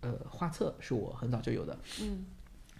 [0.00, 1.78] 呃画册，是我很早就有的。
[2.02, 2.24] 嗯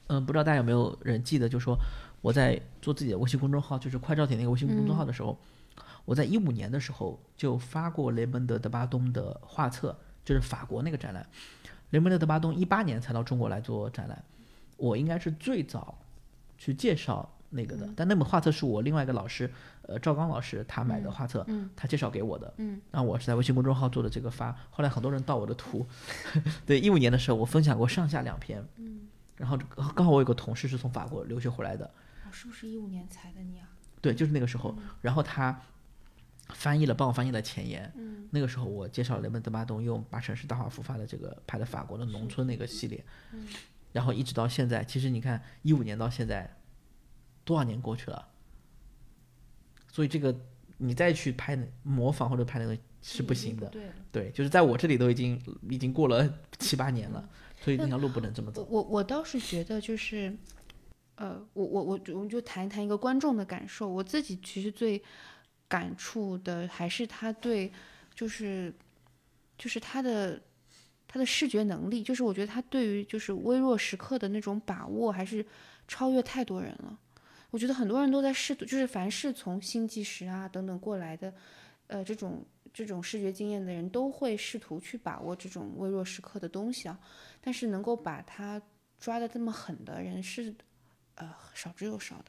[0.08, 1.76] 嗯，不知道大家有没有人记得，就说
[2.20, 5.38] 我在做自己的微信公众号，就是快照体那个微信公众号的时候。
[6.06, 11.26] 我在一五年的时候就发过雷蒙德·德巴东的画册，就是法国那个展览。
[11.90, 14.24] 雷蒙德·德巴东一八年才到中国来做展览，
[14.76, 15.96] 我应该是最早
[16.58, 17.88] 去介绍那个的。
[17.94, 19.48] 但那本画册是我另外一个老师，
[19.82, 21.46] 呃，赵刚老师他买的画册，
[21.76, 22.52] 他介绍给我的。
[22.56, 25.86] 嗯，然后我是在微信公众号做的这个发，后来很多人盗我的图。
[26.66, 28.66] 对，一五年的时候我分享过上下两篇。
[28.78, 29.02] 嗯，
[29.36, 29.56] 然后
[29.94, 31.84] 刚好我有个同事是从法国留学回来的。
[32.24, 33.68] 哦，是不是一五年才的你啊？
[34.00, 34.74] 对，就是那个时候。
[35.00, 35.60] 然后他。
[36.50, 37.90] 翻译了，帮我翻译了前言。
[37.96, 43.02] 嗯，那个时候我介绍雷蒙德·巴东用八城市大画幅发的这个拍的法国的农村那个系列。
[43.32, 43.46] 嗯，
[43.92, 46.54] 然后一直到现在，其实你看一五年到现在，
[47.44, 48.28] 多少年过去了？
[49.90, 50.38] 所以这个
[50.76, 53.66] 你再去拍模仿或者拍那个是不行的。
[53.68, 55.40] 对，对，就是在我这里都已经
[55.70, 57.26] 已经过了七八年了，
[57.62, 58.66] 所以那条路不能这么走。
[58.68, 60.36] 我我倒是觉得就是，
[61.14, 63.88] 呃，我我我我们就谈一谈一个观众的感受。
[63.88, 65.02] 我自己其实最。
[65.74, 67.72] 感触的还是他对，
[68.14, 68.72] 就是，
[69.58, 70.40] 就是他的
[71.08, 75.44] 他的视觉能力，就是我觉得他对于就是微弱时刻的那种把握，还是
[75.88, 76.96] 超越太多人了。
[77.50, 81.34] 我觉得很多人都在试图，就是凡是从新纪实啊等等过来的，
[81.88, 86.96] 呃，这种这种视觉经验的人都会试图去把握这种微弱时刻的东西啊，
[87.40, 88.62] 但是能够把他
[89.00, 90.54] 抓的这么狠的人是，
[91.16, 92.26] 呃，少之又少的。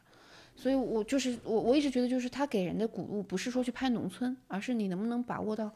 [0.55, 5.69] 所以，我就是我，我一直觉得，就是他给人的鼓舞，不是说去拍农村，而是你能不能把握到，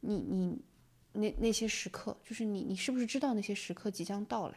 [0.00, 0.58] 你你
[1.12, 4.56] 那那些时刻，就是你你是不是知道那些时刻即将到来？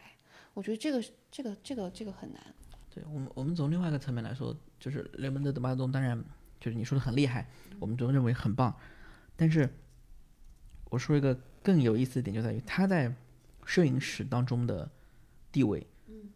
[0.54, 2.42] 我觉得这个这个这个这个很难。
[2.90, 6.18] 对我们，我们从另外一个层面来说，就是雷蒙德·德巴东，当然
[6.58, 7.46] 就是你说的很厉害，
[7.78, 8.74] 我们都认为很棒。
[9.36, 9.68] 但是
[10.88, 13.14] 我说一个更有意思的点，就在于他在
[13.66, 14.90] 摄影史当中的
[15.52, 15.86] 地位。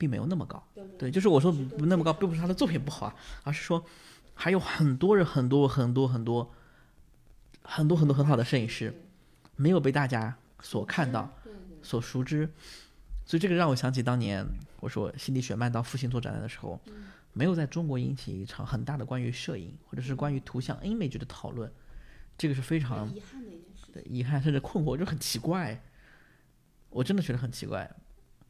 [0.00, 0.66] 并没有那么高，
[0.98, 3.84] 对，就是我说不那么高，并不是他的作品不好啊，而是说
[4.32, 6.50] 还有很多人，很多很多很多
[7.62, 8.94] 很多很多很好的摄影师
[9.56, 11.30] 没有被大家所看到、
[11.82, 12.48] 所熟知，
[13.26, 14.42] 所以这个让我想起当年
[14.80, 16.80] 我说心理学漫到复兴做展览的时候，
[17.34, 21.70] 没有在中国引起一场很大的关于摄影或者是关于图像 image 的讨论，
[22.38, 23.92] 这个是非常遗憾的一件事。
[23.92, 25.78] 对，遗憾甚至困惑，就很奇怪。
[26.88, 27.88] 我真的觉得很奇怪，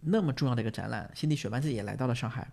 [0.03, 2.51] 那么重要的一个展览，辛迪雪曼自己也来到了上海。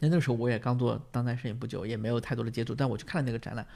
[0.00, 3.66] 那那个时候我也刚做当代摄影不久，也没有太多的接触，但我去看了那个展览，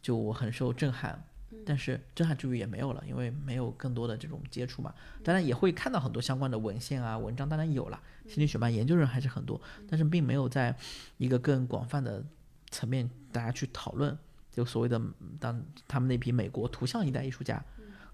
[0.00, 1.24] 就我很受震撼。
[1.64, 4.92] 但是震撼之余也没有了，因为没有更多的这种接触嘛。
[5.22, 8.02] 当然也会看到很多相关的文献啊、文章，当然有了。
[8.26, 10.76] 心理学班研究人还是很多，但是并没有在
[11.16, 12.24] 一个更广泛的
[12.70, 14.18] 层面大家去讨论，
[14.50, 15.00] 就所谓的
[15.38, 17.64] 当他们那批美国图像一代艺术家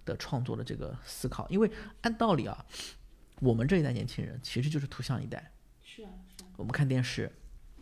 [0.04, 1.48] 的创作的这个思考。
[1.48, 1.70] 因为
[2.02, 2.62] 按道理啊，
[3.40, 5.50] 我们这一代年轻人其实就是图像一代。
[5.82, 6.46] 是啊，是啊。
[6.56, 7.32] 我们看电视，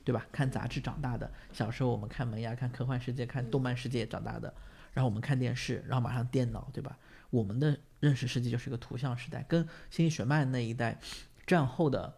[0.05, 0.27] 对吧？
[0.33, 1.31] 看杂志长大的。
[1.53, 4.55] 小时候我们看萌芽、看科幻世界、看动漫世界长大的。
[4.95, 6.99] 然后我们看电视，然后马上电脑，对吧？
[7.31, 10.99] 我们的认识世界就是一个图像时代，跟辛迪雪曼那一代
[11.47, 12.17] 战后的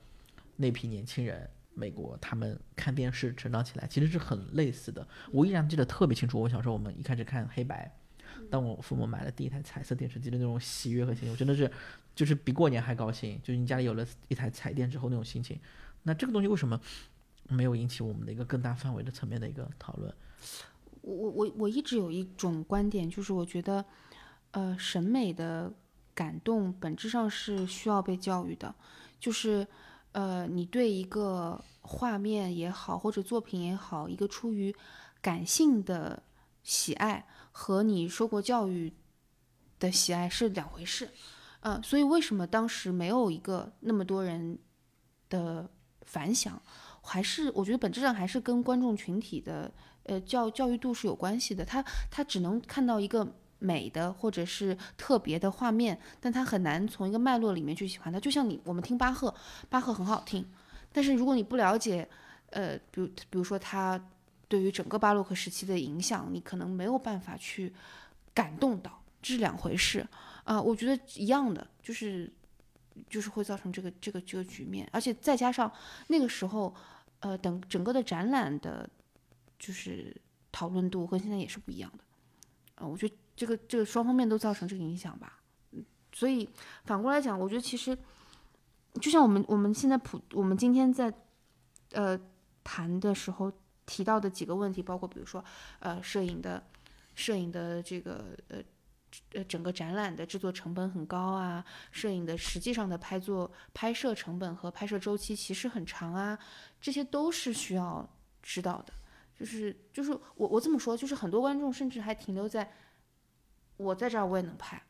[0.56, 5.06] 那批年轻人，美国他们看电视成长起来，其实是很类似的。
[5.32, 7.92] 我依然记得特别清楚，我小时候我们一开始看黑白，
[8.50, 11.70] 当我父母买了第一台彩色电视机的那种喜悦和心情，我真的是
[12.20, 13.40] 就是比过年还高兴。
[13.42, 15.58] 就是你家里有了一台彩电之后那种心情。
[16.02, 16.78] 那这个东西为什么
[17.48, 20.14] 没有引起我们的一个更大范围的层面的一个讨论？
[21.00, 23.82] 我我我我一直有一种观点，就是我觉得，
[24.50, 25.72] 呃，审美的
[26.14, 28.74] 感动本质上是需要被教育的，
[29.18, 29.66] 就是
[30.12, 34.76] 呃，你对一个画面也好，或者作品也好，一个出于
[35.22, 36.22] 感性的
[36.62, 38.92] 喜爱和你受过教育
[39.78, 41.10] 的喜爱是两回事，
[41.60, 44.58] 嗯，所以为什么当时没有一个那么多人
[45.28, 45.68] 的
[46.02, 46.60] 反响，
[47.02, 49.72] 还是我觉得本质上还是跟观众群体的。
[50.04, 58.18] 呃，教教育度是有关系的，他他只能看到一个美的或者是特别的画面，但他很难从一个脉络里面去喜欢它。
[58.18, 59.32] 就像你我们听巴赫，
[59.68, 60.44] 巴赫很好听，
[60.90, 62.08] 但是如果你不了解，
[62.48, 64.02] 呃，比如比如说他
[64.48, 67.72] 对于整个巴洛克时期的影响，你可能没有办法去
[68.34, 68.99] 感动到，
[69.30, 70.06] 是两回事
[70.44, 70.60] 啊。
[70.60, 72.32] 我觉得一样的，就是
[73.08, 75.70] 就是会造成这个这个这个局面，而且再加上
[76.08, 76.74] 那个时候，
[77.20, 78.88] 呃，等整个的展览的。
[79.62, 80.16] 就是
[80.50, 82.04] 讨论度和现在也是不一样的，
[82.76, 85.38] 呃，我觉得这个这个双方面都造成这个影响吧，
[85.72, 86.48] 嗯，所以
[86.84, 87.94] 反过来讲，我觉得其实
[89.02, 91.12] 就像我们我们现在普我们今天在
[91.92, 92.18] 呃
[92.64, 93.52] 谈的时候
[93.84, 95.44] 提到的几个问题，包括比如说
[95.80, 96.64] 呃摄影的
[97.14, 98.62] 摄影的这个呃
[99.32, 106.38] 呃整个展览的制作成本很高啊，摄影的实际上的拍作拍摄成本和拍摄周期其实很长啊，
[106.80, 108.08] 这些都是需要
[108.42, 108.92] 知道的。
[109.34, 112.70] 就是就是我我这么说，就是很多观众甚至还停留在
[113.78, 114.82] 我在这儿我也能拍，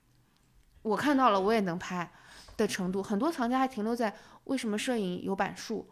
[0.82, 2.12] 我看到了我也能拍
[2.56, 3.00] 的程度。
[3.00, 4.12] 很多藏家还停留在
[4.44, 5.88] 为什么摄影有版数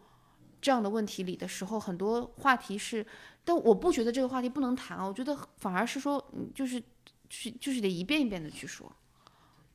[0.61, 3.05] 这样的问题里的时候，很多话题是，
[3.45, 6.21] 但我不觉得这个话题不能谈啊，我觉得反而是说，
[6.53, 6.83] 就是
[7.29, 8.91] 去就是得一遍一遍的去说，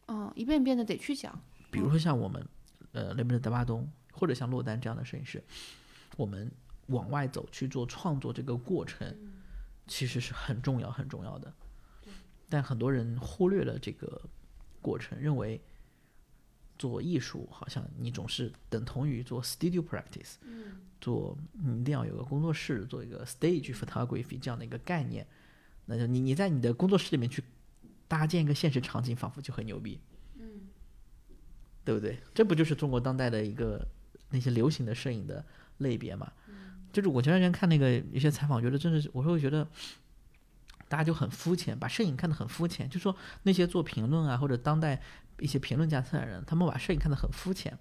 [0.07, 1.41] 嗯，一遍一遍的得去讲。
[1.71, 2.47] 比如说像我们
[2.93, 5.43] 呃那边的德巴东，或者像洛丹这样的摄影师，
[6.17, 6.51] 我们。
[6.89, 9.17] 往外走去做创作这个过程，
[9.87, 11.51] 其实是很重要很重要的。
[12.47, 14.21] 但很多人忽略了这个
[14.83, 15.59] 过程，认为
[16.79, 20.35] 做艺术好像你总是等同于做 studio practice，
[21.01, 25.27] 做你一定要有个工作室，做一个 stage photography 这样的一个概念。
[25.87, 27.43] 那就你你在你的工作室里面去
[28.09, 30.01] 搭建一个现实场景，仿佛就很牛逼，
[30.39, 30.69] 嗯，
[31.85, 32.19] 对不对？
[32.35, 33.87] 这不就是中国当代的一个
[34.31, 35.45] 那些流行的摄影的
[35.79, 36.33] 类别嘛？
[36.93, 39.67] 就是我前段时间看那个一些采访，觉得真的是，我会觉得
[40.89, 42.89] 大家就很肤浅，把摄影看得很肤浅。
[42.89, 45.03] 就说那些做评论啊，或者当代
[45.41, 47.77] 一些评论家、策展人，他们把摄影看得很肤浅，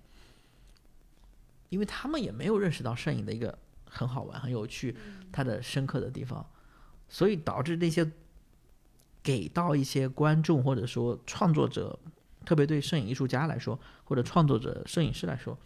[1.69, 4.97] 因为他们也没有认识到摄影的一个很好玩、很有趣、
[5.31, 6.43] 它的深刻的地方，
[7.09, 8.09] 所以导致那些
[9.21, 11.97] 给到一些观众或者说创作者，
[12.45, 15.57] 特别对摄影艺术家来说，或者创作者、摄影师来说，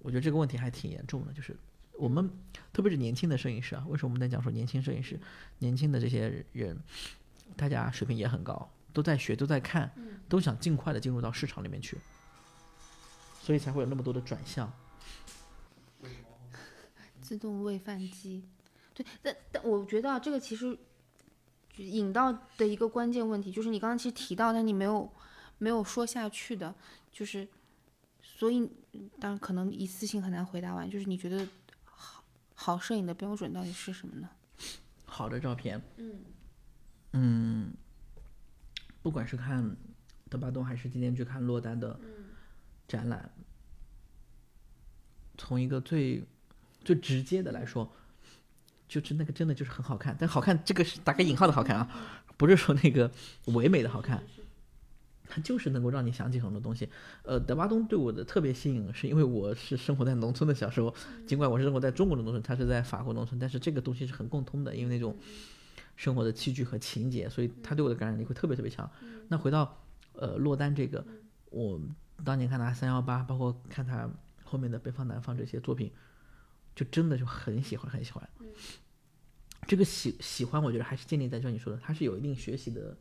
[0.00, 1.56] 我觉得这个问题还挺严重的，就是。
[2.00, 2.30] 我们
[2.72, 5.18] 特别是年轻的摄影师啊，为什么我们在讲说年轻摄影师？
[5.58, 6.78] 年轻的这些人，
[7.56, 9.90] 大家水平也很高，都在学，都在看，
[10.28, 11.98] 都想尽快的进入到市场里面去，
[13.42, 14.72] 所以才会有那么多的转向。
[17.20, 18.44] 自动喂饭机，
[18.98, 20.76] 对，但但我觉得这个其实
[21.76, 25.10] 引到的一个关键问题，就是你刚刚其实提到，但你没有
[25.58, 26.74] 没有说下去的，
[27.12, 27.46] 就是
[28.20, 28.68] 所以
[29.20, 31.46] 当然可能一次性很难回答完，就是你觉得。
[32.60, 34.28] 好好摄影的标准到底是什么呢？
[35.06, 36.24] 好的照片，嗯
[37.12, 37.72] 嗯，
[39.00, 39.76] 不管是看
[40.28, 41.98] 德巴东还是今天去看洛丹的
[42.88, 43.30] 展览，
[45.36, 46.24] 从一个最
[46.84, 47.92] 最直接的来说，
[48.88, 51.88] 就是那个真的就是很好看，但好看这个是打个引号的好看啊，
[52.36, 53.10] 不是说那个
[53.44, 54.22] 唯美的好看，
[55.28, 56.88] 它就是能够让你想起很多东西。
[57.22, 60.94] 呃，德巴东对我的特别吸引，是因为我是生活在农村的小时候，
[61.26, 65.14] 尽管我是生活在中国的农村，他是在法国农村，但是这个东西是很共通的，因为那种
[65.96, 68.90] 生活的器具和情节，所以他对我的感染力会特别特别强。
[69.28, 69.76] 那回到
[70.14, 71.04] 呃落单这个，
[71.50, 71.78] 我
[72.24, 74.08] 当年看他三幺八，包括看他
[74.44, 75.92] 后面的北方南方这些作品，
[76.78, 78.30] 就真的就很喜欢很喜欢。
[79.66, 82.96] 这个喜喜欢，我觉得还是建立在就像你说的，它是有一定学习的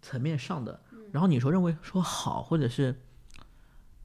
[0.00, 0.80] 层面上的。
[1.10, 2.94] 然后你说认为说好，或者是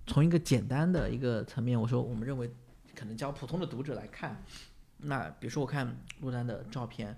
[0.07, 2.51] 从一个简单的一个层面，我说我们认为
[2.95, 4.43] 可能教普通的读者来看，
[4.97, 7.15] 那比如说我看陆丹的照片，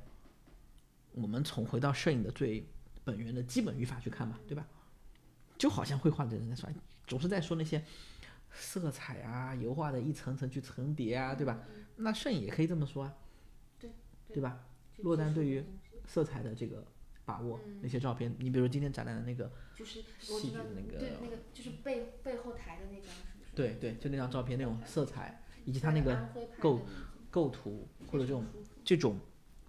[1.13, 2.67] 我们从回到摄影的最
[3.05, 4.67] 本源的基本语法去看嘛，对吧？
[5.57, 6.69] 就好像绘画的人在说，
[7.07, 7.81] 总是在说那些
[8.57, 11.63] 色彩啊、油画的一层层去层叠啊，对吧？
[11.97, 13.15] 那摄影也可以这么说啊，
[13.79, 13.91] 对
[14.33, 14.41] 对。
[14.41, 14.63] 吧？
[15.03, 15.63] 落单对于
[16.07, 16.83] 色彩的这个
[17.23, 23.51] 把握，那些照片，你比如今天展览的那个，就是戏剧的那个对那个就是背背后台的那张，是不是？
[23.53, 26.27] 对对，就那张照片那种色彩，以及它那个
[26.59, 26.81] 构
[27.29, 28.43] 构图或者这种
[28.83, 29.19] 这种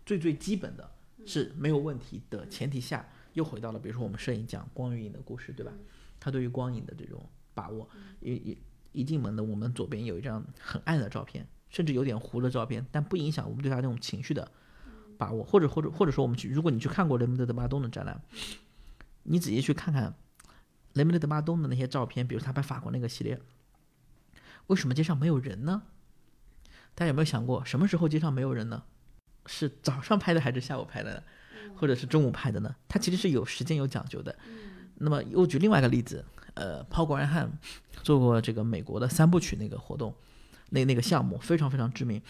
[0.07, 0.91] 最最基本的
[1.27, 5.71] 是没有问题的前提下，又回到了比如说我们摄影讲光与影的故事，对吧？
[6.19, 7.23] 他对于光影的这种
[7.53, 7.87] 把握，
[8.21, 8.59] 一一
[8.93, 14.51] 一进门的我们左边有一张很暗的照片，甚至有点糊的照片，但不影响我们对他那种情绪的
[15.17, 18.21] 把握，或者或者或者说我们去，如果你去看过雷蒙德·德巴东的展览，
[19.25, 20.15] 你仔细去看看
[20.95, 23.41] 雷蒙德·德巴东的那些照片，比如他拍法国那个系列，
[24.69, 25.83] 为什么街上没有人呢？
[26.95, 28.83] 大家有没有想过，什么时候街上没有人呢？
[29.47, 31.23] 是早上拍的还是下午拍的？
[31.77, 32.75] 或者是中午拍的呢？
[32.89, 34.37] 它其实是有时间有讲究的。
[35.01, 36.25] 那么又举另外一个例子，
[36.55, 37.51] 呃，Paul Graham
[38.03, 40.15] 做过这个美国的三部曲那个活动，
[40.71, 42.21] 那那个项目非常非常知名。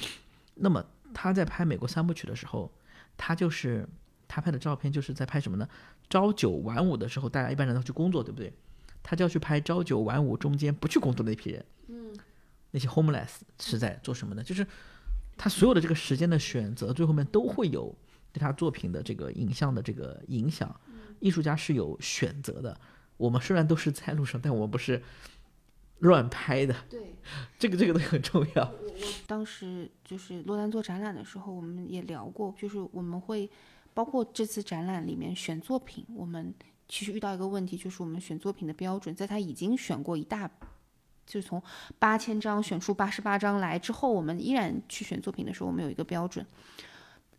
[0.55, 2.71] 那么他在拍美国三部曲的时候，
[3.17, 3.89] 他就是
[4.27, 5.69] 他拍的照片就是在拍什么呢？
[6.11, 8.53] 朝九晚五的时候，大家一般人都去工作，对不对？
[9.03, 12.15] 他就要去拍朝九晚五中间不去工作的那批人，嗯，
[12.73, 14.43] 那些 homeless 是在做什么呢？
[14.43, 14.67] 就是
[15.39, 17.95] 他所有的这个时间的选择，最后面都会有
[18.33, 20.69] 对他作品的这个影像的这个影响。
[21.21, 22.79] 艺术家是有选择的，
[23.17, 25.03] 我们虽然都是在路上，但我们不是
[25.99, 26.75] 乱拍的。
[26.89, 27.15] 对，
[27.59, 28.65] 这个这个都很重要。
[28.65, 33.51] 我我当时就是洛丹做展览的时候，我们也聊过，就是我们会
[33.95, 36.55] 包括这次展览里面选作品，我们
[36.89, 40.49] 其实遇到一个问题，就是我们选作品的标准，在他已经选过一大，
[41.27, 41.63] 就是从
[41.99, 46.47] 八千张选出八十八张来之后，我们依然去选作品的时候，我们有一个标准，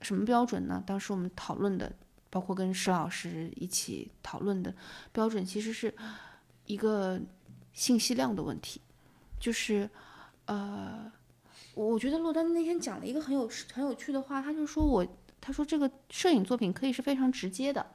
[0.01, 0.83] 什么标准呢？
[0.85, 1.91] 当时我们讨论的。
[2.29, 4.73] 包括跟石老师一起讨论的
[5.11, 5.93] 标准，其实是
[6.65, 7.19] 一个
[7.73, 8.79] 信息量的问题。
[9.39, 9.89] 就是，
[10.45, 11.11] 呃，
[11.73, 15.07] 我觉得洛丹那天讲了一个很有很有趣的话，他就说我，
[15.41, 17.85] 他说这个摄影作品可以是非常直接的，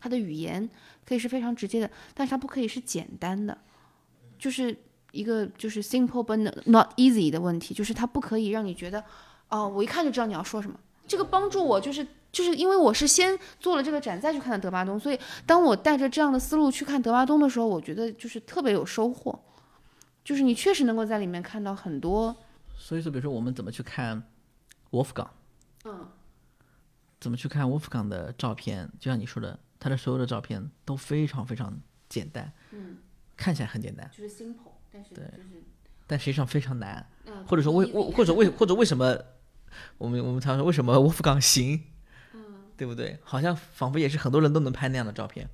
[0.00, 0.68] 他的语言
[1.04, 3.56] 可以是非常直接的，但是它不可以是简单的，
[4.38, 4.76] 就是
[5.12, 9.04] 一个就是 simple but not easy 的问题，就是它不可以让你觉得，
[9.48, 10.80] 哦，我一看就知道你要说什么。
[11.06, 12.04] 这个帮助我就是。
[12.36, 19.42] 就是因为我是先做了这个展再去看的德巴东，所以当我带着这样的思路去看德巴东的时候，我觉得就是特别有收获。
[20.22, 22.36] 就是你确实能够在里面看到很多。
[22.76, 24.22] 所以说，比如说我们怎么去看
[24.90, 25.30] 沃夫冈？
[25.86, 26.06] 嗯。
[27.18, 28.86] 怎么去看沃夫冈的照片？
[29.00, 31.74] 就像你说的，他的所有的照片都非常非常
[32.06, 32.52] 简单。
[32.72, 32.98] 嗯。
[33.34, 34.10] 看起来很简单。
[34.14, 35.64] 就是 simple，但是对，就是。
[36.06, 37.08] 但实际上非常难。
[37.24, 37.42] 嗯。
[37.46, 39.16] 或者说为为或者为或者为什么
[39.96, 41.82] 我们我们常说为什么沃夫冈行？
[42.76, 43.18] 对不对？
[43.22, 45.48] 好像仿佛也是很多人都能拍那样的照片，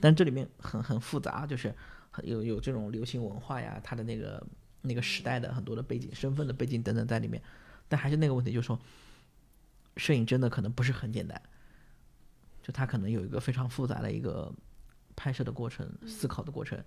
[0.00, 1.74] 但这里面很很复杂，就是
[2.22, 4.44] 有有这种流行文化呀，它的那个
[4.80, 7.42] 那个时代的很多的背景、身份的背景等等在里面。
[7.88, 8.78] 但还是那个问题，就是说，
[9.98, 11.40] 摄影真的可能不是很简单，
[12.62, 14.50] 就它可能有一个非常复杂的一个
[15.14, 16.82] 拍摄的过程、思考的过程，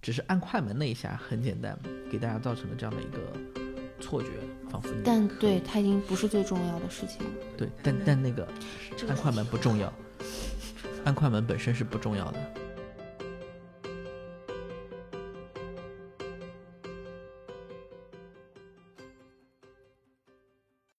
[0.00, 1.76] 只是按快门那一下很简单，
[2.10, 3.75] 给大家造成了这样的一个。
[4.00, 4.28] 错觉，
[4.70, 4.90] 仿佛。
[5.04, 7.18] 但对他已经不是最重要的事情。
[7.56, 8.46] 对，但但那个
[9.08, 9.92] 按快门不重要，
[11.04, 12.38] 按快门本身是不重要的。